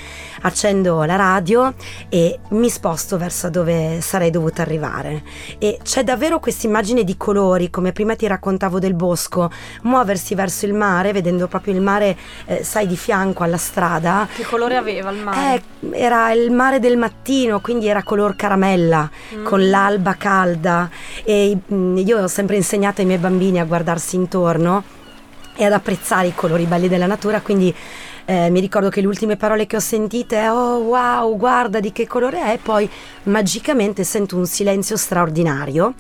accendo 0.42 1.04
la 1.04 1.16
radio 1.16 1.76
e 2.10 2.40
mi 2.50 2.70
sposto 2.70 3.20
verso 3.20 3.52
dove 3.52 4.02
sarei 4.02 4.32
dovuta 4.32 4.64
arrivare. 4.64 5.22
E 5.60 5.78
c'è 5.84 6.04
davvero 6.04 6.40
questa 6.40 6.66
immagine 6.66 7.04
di 7.04 7.16
colori, 7.18 7.70
come 7.70 7.92
prima 7.92 8.16
ti 8.16 8.26
raccontavo 8.26 8.80
del 8.80 8.96
bosco, 8.96 9.52
muoversi 9.84 10.34
verso 10.34 10.66
il 10.66 10.74
mare, 10.74 11.14
vedendo 11.14 11.48
proprio 11.48 11.76
il 11.76 11.82
mare, 11.82 12.18
eh, 12.46 12.64
sai, 12.64 12.88
di 12.88 12.98
fianco 12.98 13.44
alla 13.44 13.58
strada. 13.58 14.28
Che 14.34 14.44
colore 14.46 14.76
aveva 14.76 15.12
il 15.12 15.20
mare? 15.20 15.62
Eh, 15.82 15.90
era 15.92 16.32
il 16.32 16.52
mare 16.52 16.80
del 16.80 16.98
mattino, 16.98 17.62
quindi 17.62 17.88
era 17.88 18.02
color 18.02 18.36
caramella, 18.36 19.08
mm. 19.36 19.46
con 19.46 19.70
l'alba 19.70 20.16
calda. 20.16 20.90
E 21.24 21.56
mm, 21.72 21.98
io 21.98 22.24
ho 22.24 22.28
sempre 22.28 22.56
insegnato 22.56 23.02
ai 23.02 23.08
miei 23.08 23.20
bambini 23.20 23.60
a 23.60 23.66
guardarsi 23.66 24.16
intorno 24.16 24.98
e 25.60 25.66
ad 25.66 25.74
apprezzare 25.74 26.28
i 26.28 26.34
colori 26.34 26.64
belli 26.64 26.88
della 26.88 27.06
natura, 27.06 27.42
quindi 27.42 27.76
eh, 28.24 28.50
mi 28.50 28.62
ricordo 28.62 28.88
che 28.88 29.02
le 29.02 29.08
ultime 29.08 29.36
parole 29.36 29.66
che 29.66 29.76
ho 29.76 29.82
sentite 29.82 30.38
è 30.38 30.50
oh 30.50 30.78
wow, 30.78 31.36
guarda 31.36 31.82
di 31.82 31.92
che 31.92 32.08
colore 32.08 32.42
è, 32.42 32.54
e 32.54 32.58
poi 32.60 32.90
magicamente 33.24 34.06
sento 34.06 34.38
un 34.38 34.46
silenzio 34.46 34.96
straordinario 34.96 35.96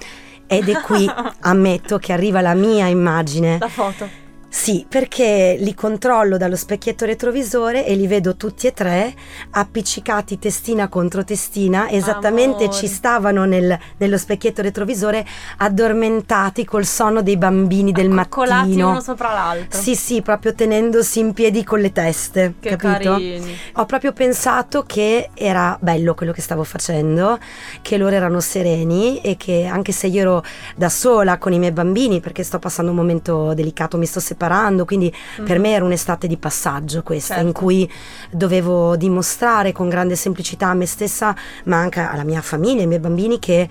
ed 0.48 0.70
è 0.70 0.80
qui, 0.80 1.06
ammetto, 1.42 1.98
che 1.98 2.14
arriva 2.14 2.40
la 2.40 2.54
mia 2.54 2.88
immagine. 2.88 3.58
La 3.60 3.68
foto 3.68 4.28
sì, 4.52 4.84
perché 4.90 5.58
li 5.60 5.76
controllo 5.76 6.36
dallo 6.38 6.56
specchietto 6.56 7.06
retrovisore 7.06 7.86
e 7.86 7.94
li 7.94 8.08
vedo 8.08 8.36
tutti 8.36 8.66
e 8.66 8.74
tre 8.74 9.14
appiccicati 9.52 10.40
testina 10.40 10.88
contro 10.88 11.24
testina, 11.24 11.88
esattamente 11.88 12.64
Amore. 12.64 12.74
ci 12.80 12.88
stavano 12.88 13.46
nel, 13.46 13.78
nello 13.98 14.18
specchietto 14.18 14.64
retrovisore 14.64 15.24
addormentati 15.58 16.66
col 16.66 16.86
sonno 16.86 17.22
dei 17.22 17.38
bambini 17.38 17.92
del 17.92 18.10
mattino. 18.10 18.90
uno 18.90 19.02
sopra 19.02 19.34
l'altro. 19.34 19.80
Sì, 19.80 19.96
sì, 19.96 20.24
proprio 20.24 20.56
tenendosi 20.56 21.20
in 21.20 21.34
piedi 21.34 21.64
con 21.64 21.80
le 21.80 21.92
teste, 21.92 22.56
che 22.60 22.76
capito? 22.76 23.12
Carini. 23.12 23.56
Ho 23.74 23.86
proprio 23.86 24.14
pensato 24.14 24.84
che 24.84 25.30
era 25.36 25.78
bello 25.80 26.16
quello 26.16 26.32
che 26.32 26.42
stavo 26.42 26.64
facendo, 26.64 27.38
che 27.84 27.98
loro 27.98 28.16
erano 28.16 28.40
sereni 28.40 29.22
e 29.22 29.38
che 29.38 29.66
anche 29.66 29.92
se 29.92 30.08
io 30.08 30.22
ero 30.22 30.44
da 30.76 30.90
sola 30.90 31.38
con 31.38 31.54
i 31.54 31.60
miei 31.60 31.72
bambini, 31.72 32.20
perché 32.20 32.42
sto 32.42 32.58
passando 32.58 32.90
un 32.90 32.98
momento 32.98 33.54
delicato, 33.54 34.00
mi 34.00 34.08
sto 34.08 34.20
separando 34.20 34.38
separando, 34.40 34.86
quindi 34.86 35.14
mm. 35.42 35.46
per 35.46 35.60
me 35.60 35.74
era 35.74 35.84
un'estate 35.84 36.28
di 36.28 36.38
passaggio 36.38 37.04
questa, 37.04 37.36
certo. 37.36 37.48
in 37.48 37.54
cui 37.54 37.92
dovevo 38.32 38.96
dimostrare 38.96 39.74
con 39.74 39.90
grande 39.90 40.16
semplicità 40.16 40.70
a 40.70 40.74
me 40.74 40.86
stessa, 40.86 41.36
ma 41.66 41.78
anche 41.78 42.00
alla 42.00 42.24
mia 42.24 42.42
famiglia, 42.42 42.82
ai 42.82 42.88
miei 42.88 43.02
bambini, 43.02 43.38
che 43.38 43.68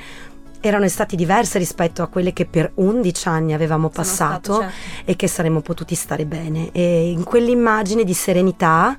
erano 0.61 0.85
estati 0.85 1.17
diverse 1.17 1.59
rispetto 1.59 2.03
a 2.03 2.09
quelle 2.09 2.33
che 2.33 2.45
per 2.45 2.73
11 2.75 3.29
anni 3.29 3.53
avevamo 3.55 3.89
passato 3.89 4.53
stato, 4.53 4.61
certo. 4.61 5.11
e 5.11 5.17
che 5.17 5.29
saremmo 5.29 5.61
potuti 5.61 5.95
stare 5.95 6.27
bene. 6.27 6.71
E 6.73 7.11
in 7.11 7.23
quell'immagine 7.25 8.05
di 8.05 8.15
serenità 8.15 8.97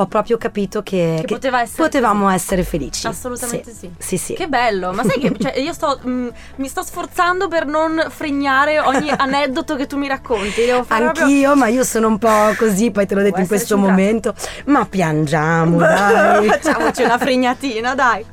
ho 0.00 0.06
proprio 0.06 0.38
capito 0.38 0.82
che, 0.82 1.16
che, 1.20 1.26
che 1.26 1.34
poteva 1.34 1.60
essere 1.60 1.82
potevamo 1.82 2.24
così. 2.24 2.34
essere 2.34 2.62
felici. 2.64 3.06
Assolutamente 3.06 3.70
sì. 3.70 3.78
sì. 3.78 3.90
Sì, 3.98 4.16
sì. 4.16 4.34
Che 4.34 4.48
bello, 4.48 4.92
ma 4.92 5.04
sai 5.04 5.18
che 5.18 5.32
cioè, 5.38 5.58
io 5.58 5.72
sto, 5.72 5.98
mh, 6.02 6.10
mm, 6.10 6.28
mi 6.56 6.68
sto 6.68 6.82
sforzando 6.82 7.48
per 7.48 7.66
non 7.66 8.06
fregnare 8.08 8.80
ogni 8.80 9.10
aneddoto 9.14 9.76
che 9.76 9.86
tu 9.86 9.96
mi 9.96 10.08
racconti. 10.08 10.64
Devo 10.64 10.84
fare 10.84 11.06
Anch'io, 11.06 11.24
proprio... 11.24 11.54
ma 11.54 11.66
io 11.68 11.84
sono 11.84 12.08
un 12.08 12.18
po' 12.18 12.54
così, 12.56 12.90
poi 12.90 13.06
te 13.06 13.14
l'ho 13.14 13.20
detto 13.20 13.34
Può 13.34 13.42
in 13.42 13.48
questo 13.48 13.74
centrato. 13.74 13.98
momento. 13.98 14.34
Ma 14.66 14.86
piangiamo, 14.86 15.78
dai. 15.78 16.48
Facciamoci 16.48 17.02
una 17.02 17.18
fregnatina, 17.18 17.94
dai. 17.94 18.24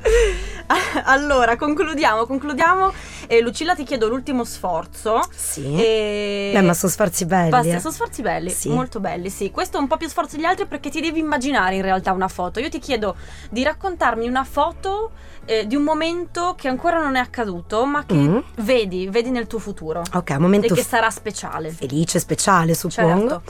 allora, 1.04 1.56
concludiamo, 1.56 2.26
concludiamo. 2.26 2.92
Eh, 3.30 3.42
Lucilla, 3.42 3.74
ti 3.74 3.84
chiedo 3.84 4.08
l'ultimo 4.08 4.42
sforzo. 4.42 5.20
Sì. 5.34 5.74
E... 5.76 6.50
Beh, 6.54 6.62
ma 6.62 6.72
sono 6.72 6.90
sforzi 6.90 7.26
belli. 7.26 7.50
Basta, 7.50 7.74
eh. 7.76 7.78
sono 7.78 7.92
sforzi 7.92 8.22
belli, 8.22 8.48
Sì. 8.48 8.70
molto 8.70 9.00
belli, 9.00 9.28
sì. 9.28 9.50
Questo 9.50 9.76
è 9.76 9.80
un 9.80 9.86
po' 9.86 9.98
più 9.98 10.08
sforzo 10.08 10.36
degli 10.36 10.46
altri 10.46 10.64
perché 10.66 10.88
ti 10.88 11.00
devi 11.02 11.18
immaginare 11.20 11.74
in 11.76 11.82
realtà 11.82 12.12
una 12.12 12.28
foto. 12.28 12.58
Io 12.58 12.70
ti 12.70 12.78
chiedo 12.78 13.16
di 13.50 13.62
raccontarmi 13.62 14.26
una 14.26 14.44
foto 14.44 15.10
eh, 15.44 15.66
di 15.66 15.76
un 15.76 15.82
momento 15.82 16.54
che 16.56 16.68
ancora 16.68 17.02
non 17.02 17.16
è 17.16 17.20
accaduto, 17.20 17.84
ma 17.84 18.04
che 18.06 18.14
Mm. 18.14 18.38
vedi, 18.60 19.08
vedi 19.10 19.28
nel 19.30 19.46
tuo 19.46 19.58
futuro. 19.58 20.02
Ok, 20.14 20.30
un 20.30 20.42
momento 20.42 20.72
E 20.72 20.76
che 20.76 20.82
f- 20.82 20.88
sarà 20.88 21.10
speciale. 21.10 21.70
felice, 21.70 22.18
speciale, 22.18 22.74
suppongo. 22.74 23.28
Certo. 23.28 23.42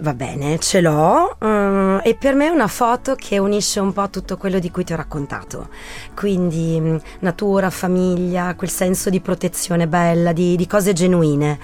Va 0.00 0.14
bene, 0.14 0.60
ce 0.60 0.80
l'ho 0.80 1.36
eh, 1.40 2.00
e 2.04 2.14
per 2.14 2.36
me 2.36 2.46
è 2.46 2.50
una 2.50 2.68
foto 2.68 3.16
che 3.16 3.38
unisce 3.38 3.80
un 3.80 3.92
po' 3.92 4.08
tutto 4.10 4.36
quello 4.36 4.60
di 4.60 4.70
cui 4.70 4.84
ti 4.84 4.92
ho 4.92 4.96
raccontato. 4.96 5.70
Quindi 6.14 6.78
mh, 6.80 7.00
natura, 7.20 7.68
famiglia, 7.68 8.54
quel 8.54 8.70
senso 8.70 9.10
di 9.10 9.20
protezione 9.20 9.88
bella, 9.88 10.32
di, 10.32 10.54
di 10.54 10.66
cose 10.68 10.92
genuine. 10.92 11.58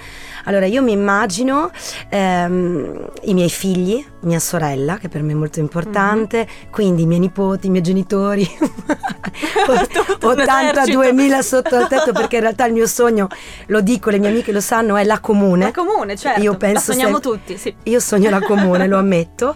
Allora, 0.45 0.65
io 0.65 0.81
mi 0.81 0.91
immagino 0.91 1.71
ehm, 2.09 3.09
i 3.23 3.33
miei 3.33 3.49
figli, 3.49 4.03
mia 4.21 4.39
sorella, 4.39 4.97
che 4.97 5.09
per 5.09 5.21
me 5.21 5.33
è 5.33 5.35
molto 5.35 5.59
importante, 5.59 6.37
mm-hmm. 6.37 6.71
quindi 6.71 7.03
i 7.03 7.05
miei 7.05 7.19
nipoti, 7.19 7.67
i 7.67 7.69
miei 7.69 7.83
genitori, 7.83 8.47
82.000 9.55 11.39
sotto 11.39 11.75
al 11.75 11.87
tetto, 11.87 12.11
perché 12.11 12.35
in 12.35 12.41
realtà 12.41 12.65
il 12.65 12.73
mio 12.73 12.87
sogno, 12.87 13.27
lo 13.67 13.81
dico, 13.81 14.09
le 14.09 14.19
mie 14.19 14.29
amiche 14.29 14.51
lo 14.51 14.61
sanno, 14.61 14.95
è 14.95 15.03
la 15.03 15.19
comune. 15.19 15.65
La 15.65 15.71
comune, 15.71 16.15
certo. 16.15 16.41
Io 16.41 16.55
penso 16.57 16.91
la 16.91 16.93
sogniamo 16.93 17.15
se... 17.15 17.21
tutti, 17.21 17.57
sì. 17.57 17.75
Io 17.83 17.99
sogno 17.99 18.29
la 18.29 18.41
comune, 18.41 18.87
lo 18.87 18.97
ammetto, 18.99 19.55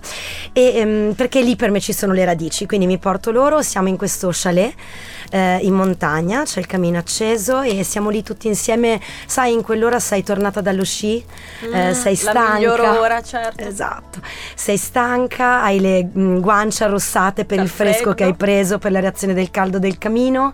e, 0.54 0.74
ehm, 0.76 1.14
perché 1.14 1.42
lì 1.42 1.56
per 1.56 1.72
me 1.72 1.80
ci 1.80 1.94
sono 1.94 2.14
le 2.14 2.26
radici, 2.26 2.66
quindi 2.66 2.86
mi 2.86 2.98
porto 2.98 3.32
loro, 3.32 3.62
siamo 3.62 3.88
in 3.88 3.98
questo 3.98 4.30
chalet 4.32 4.74
eh, 5.30 5.60
in 5.62 5.74
montagna, 5.74 6.44
c'è 6.44 6.60
il 6.60 6.66
camino 6.66 6.98
acceso 6.98 7.62
e 7.62 7.84
siamo 7.84 8.10
lì 8.10 8.24
tutti 8.24 8.48
insieme, 8.48 9.00
sai 9.26 9.54
in 9.54 9.62
quell'ora 9.62 10.00
sei 10.00 10.24
tornata 10.24 10.62
dallo 10.62 10.84
sci, 10.84 11.24
mm, 11.66 11.74
eh, 11.74 11.94
sei 11.94 12.16
stanca. 12.16 12.42
La 12.42 12.54
miglior 12.54 12.80
ora, 12.80 13.22
certo. 13.22 13.64
Esatto, 13.64 14.20
sei 14.56 14.78
stanca, 14.78 15.62
hai 15.62 15.80
le 15.80 16.04
mh, 16.04 16.20
mm, 16.20 16.40
guance 16.40 16.84
arrossate 16.84 17.46
per 17.46 17.58
Dal 17.58 17.66
il 17.66 17.72
fresco 17.72 17.96
freddo. 17.98 18.14
che 18.16 18.24
hai 18.24 18.36
preso, 18.36 18.78
per 18.78 18.92
la 18.92 19.00
reazione 19.00 19.34
del 19.34 19.52
caldo 19.52 19.80
del 19.80 19.98
camino 19.98 20.54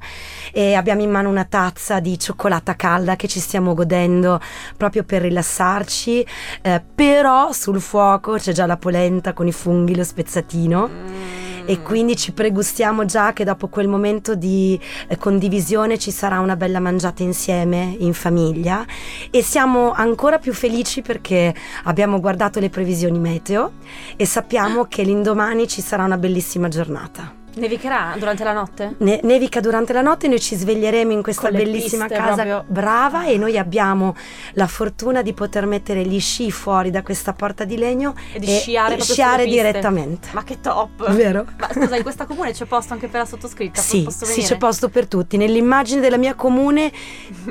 e 0.51 0.73
abbiamo 0.73 1.01
in 1.01 1.09
mano 1.09 1.29
una 1.29 1.45
tazza 1.45 1.99
di 1.99 2.17
cioccolata 2.19 2.75
calda 2.75 3.15
che 3.15 3.27
ci 3.27 3.39
stiamo 3.39 3.73
godendo 3.73 4.39
proprio 4.77 5.03
per 5.03 5.21
rilassarci, 5.21 6.25
eh, 6.61 6.81
però 6.93 7.51
sul 7.51 7.81
fuoco 7.81 8.33
c'è 8.33 8.51
già 8.51 8.65
la 8.65 8.77
polenta 8.77 9.33
con 9.33 9.47
i 9.47 9.51
funghi, 9.51 9.95
lo 9.95 10.03
spezzatino. 10.03 10.87
Mm 10.87 11.44
e 11.65 11.81
quindi 11.81 12.15
ci 12.15 12.31
pregustiamo 12.31 13.05
già 13.05 13.33
che 13.33 13.43
dopo 13.43 13.67
quel 13.67 13.87
momento 13.87 14.35
di 14.35 14.79
eh, 15.07 15.17
condivisione 15.17 15.97
ci 15.97 16.11
sarà 16.11 16.39
una 16.39 16.55
bella 16.55 16.79
mangiata 16.79 17.23
insieme 17.23 17.95
in 17.99 18.13
famiglia. 18.13 18.85
E 19.31 19.41
siamo 19.41 19.91
ancora 19.91 20.37
più 20.37 20.53
felici 20.53 21.01
perché 21.01 21.53
abbiamo 21.83 22.19
guardato 22.19 22.59
le 22.59 22.69
previsioni 22.69 23.19
meteo 23.19 23.73
e 24.15 24.25
sappiamo 24.25 24.85
che 24.85 25.03
l'indomani 25.03 25.67
ci 25.67 25.81
sarà 25.81 26.03
una 26.03 26.17
bellissima 26.17 26.67
giornata. 26.67 27.43
Nevicherà 27.55 28.15
durante 28.17 28.43
la 28.43 28.51
notte? 28.51 28.95
Ne- 28.97 29.21
nevica 29.23 29.61
durante 29.61 29.93
la 29.93 30.01
notte, 30.01 30.27
noi 30.27 30.41
ci 30.41 30.55
sveglieremo 30.55 31.11
in 31.11 31.21
questa 31.21 31.49
bellissima 31.51 32.07
casa 32.07 32.43
proprio... 32.43 32.65
brava 32.67 33.25
e 33.25 33.37
noi 33.37 33.57
abbiamo 33.57 34.15
la 34.53 34.67
fortuna 34.67 35.21
di 35.21 35.33
poter 35.33 35.65
mettere 35.65 36.03
gli 36.03 36.19
sci 36.19 36.51
fuori 36.51 36.91
da 36.91 37.01
questa 37.01 37.33
porta 37.33 37.63
di 37.63 37.77
legno 37.77 38.13
e 38.33 38.39
di 38.39 38.47
e 38.47 38.59
sciare, 38.59 38.97
e 38.97 39.01
sciare 39.01 39.45
direttamente. 39.45 40.29
Ma 40.33 40.43
che 40.43 40.59
top! 40.59 41.09
Vero? 41.11 41.45
Ma 41.57 41.69
scusa, 41.71 41.95
in 41.95 42.03
questa 42.03 42.25
comune 42.25 42.51
c'è 42.51 42.65
posto 42.65 42.93
anche 42.93 43.07
per 43.07 43.21
la 43.21 43.25
sottoscritta? 43.25 43.81
Sì, 43.81 44.05
sì, 44.09 44.41
c'è 44.41 44.57
posto 44.57 44.89
per 44.89 45.07
tutti. 45.07 45.37
Nell'immagine 45.37 46.01
della 46.01 46.17
mia 46.17 46.33
comune 46.33 46.91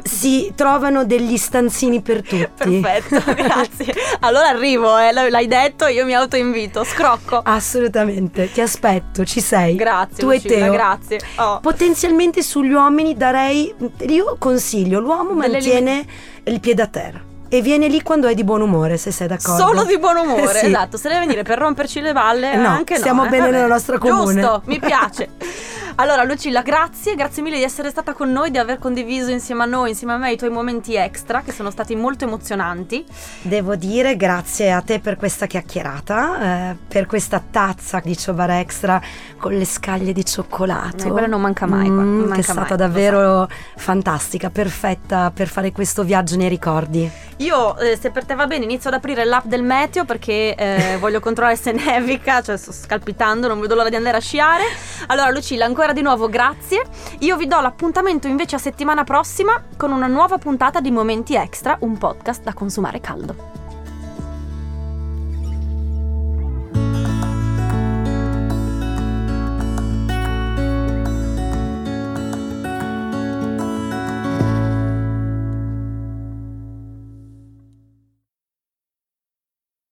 si 0.02 0.52
trovano 0.54 1.06
degli 1.06 1.38
stanzini 1.38 2.02
per 2.02 2.20
tutti. 2.22 2.80
Perfetto, 2.80 3.32
grazie. 3.32 3.94
Allora 4.20 4.48
arrivo, 4.48 4.98
eh, 4.98 5.12
l'hai 5.12 5.46
detto, 5.46 5.86
io 5.86 6.04
mi 6.04 6.14
autoinvito, 6.14 6.84
scrocco. 6.84 7.40
Assolutamente, 7.42 8.52
ti 8.52 8.60
aspetto, 8.60 9.24
ci 9.24 9.40
sei. 9.40 9.76
Grazie 9.76 9.92
grazie. 9.94 10.16
Tu 10.16 10.30
Lucilla, 10.30 10.54
e 10.54 10.58
Teo. 10.58 10.72
Grazie. 10.72 11.20
Oh. 11.36 11.60
Potenzialmente 11.60 12.42
sugli 12.42 12.72
uomini 12.72 13.14
darei. 13.14 13.74
Io 14.08 14.36
consiglio: 14.38 15.00
l'uomo 15.00 15.34
Delle 15.34 15.52
mantiene 15.52 16.06
li... 16.44 16.52
il 16.52 16.60
piede 16.60 16.82
a 16.82 16.86
terra 16.86 17.32
e 17.48 17.60
viene 17.62 17.86
lì 17.86 18.02
quando 18.02 18.26
è 18.26 18.34
di 18.34 18.42
buon 18.42 18.62
umore, 18.62 18.96
se 18.96 19.12
sei 19.12 19.28
d'accordo. 19.28 19.64
Solo 19.64 19.84
di 19.84 19.96
buon 19.98 20.16
umore, 20.16 20.54
sì. 20.58 20.66
esatto. 20.66 20.96
Se 20.96 21.08
deve 21.08 21.20
venire 21.20 21.42
per 21.44 21.58
romperci 21.58 22.00
le 22.00 22.12
balle, 22.12 22.56
no, 22.56 22.66
anche 22.66 22.94
no. 22.94 23.00
Stiamo 23.00 23.24
eh, 23.26 23.28
bene 23.28 23.50
nella 23.50 23.66
nostra 23.68 23.98
comune. 23.98 24.40
Giusto, 24.40 24.62
mi 24.66 24.80
piace. 24.80 25.28
Allora, 25.96 26.24
Lucilla, 26.24 26.62
grazie, 26.62 27.14
grazie 27.14 27.40
mille 27.40 27.56
di 27.56 27.62
essere 27.62 27.88
stata 27.88 28.14
con 28.14 28.32
noi, 28.32 28.50
di 28.50 28.58
aver 28.58 28.80
condiviso 28.80 29.30
insieme 29.30 29.62
a 29.62 29.66
noi, 29.66 29.90
insieme 29.90 30.14
a 30.14 30.16
me, 30.16 30.32
i 30.32 30.36
tuoi 30.36 30.50
momenti 30.50 30.96
extra 30.96 31.42
che 31.42 31.52
sono 31.52 31.70
stati 31.70 31.94
molto 31.94 32.24
emozionanti. 32.24 33.04
Devo 33.42 33.76
dire 33.76 34.16
grazie 34.16 34.72
a 34.72 34.80
te 34.80 34.98
per 34.98 35.16
questa 35.16 35.46
chiacchierata, 35.46 36.70
eh, 36.70 36.76
per 36.88 37.06
questa 37.06 37.40
tazza 37.48 38.00
di 38.02 38.16
Ciobar 38.16 38.50
Extra 38.50 39.00
con 39.38 39.52
le 39.52 39.64
scaglie 39.64 40.12
di 40.12 40.24
cioccolato. 40.24 41.06
Eh, 41.06 41.10
quella 41.10 41.28
non 41.28 41.40
manca 41.40 41.66
mai. 41.66 41.88
Mm, 41.88 42.18
manca 42.22 42.34
che 42.34 42.40
è 42.40 42.42
stata 42.42 42.60
mai, 42.60 42.76
davvero 42.76 43.48
fantastica, 43.76 44.50
perfetta 44.50 45.30
per 45.32 45.46
fare 45.46 45.70
questo 45.70 46.02
viaggio 46.02 46.36
nei 46.36 46.48
ricordi. 46.48 47.08
Io, 47.38 47.76
eh, 47.78 47.96
se 47.96 48.10
per 48.10 48.24
te 48.24 48.34
va 48.34 48.46
bene, 48.46 48.64
inizio 48.64 48.90
ad 48.90 48.96
aprire 48.96 49.24
l'app 49.24 49.44
del 49.44 49.62
meteo 49.62 50.04
perché 50.04 50.54
eh, 50.56 50.96
voglio 50.98 51.20
controllare 51.20 51.56
se 51.56 51.70
nevica, 51.72 52.42
cioè 52.42 52.56
sto 52.56 52.72
scalpitando, 52.72 53.46
non 53.46 53.60
vedo 53.60 53.76
l'ora 53.76 53.88
di 53.88 53.96
andare 53.96 54.16
a 54.16 54.20
sciare. 54.20 54.64
Allora, 55.06 55.30
Lucilla, 55.30 55.66
ancora 55.84 55.92
di 55.92 56.02
nuovo 56.02 56.30
grazie. 56.30 56.82
Io 57.20 57.36
vi 57.36 57.46
do 57.46 57.60
l'appuntamento 57.60 58.26
invece 58.26 58.56
a 58.56 58.58
settimana 58.58 59.04
prossima 59.04 59.62
con 59.76 59.92
una 59.92 60.06
nuova 60.06 60.38
puntata 60.38 60.80
di 60.80 60.90
Momenti 60.90 61.34
Extra, 61.34 61.76
un 61.80 61.98
podcast 61.98 62.42
da 62.42 62.54
consumare 62.54 63.00
caldo. 63.00 63.63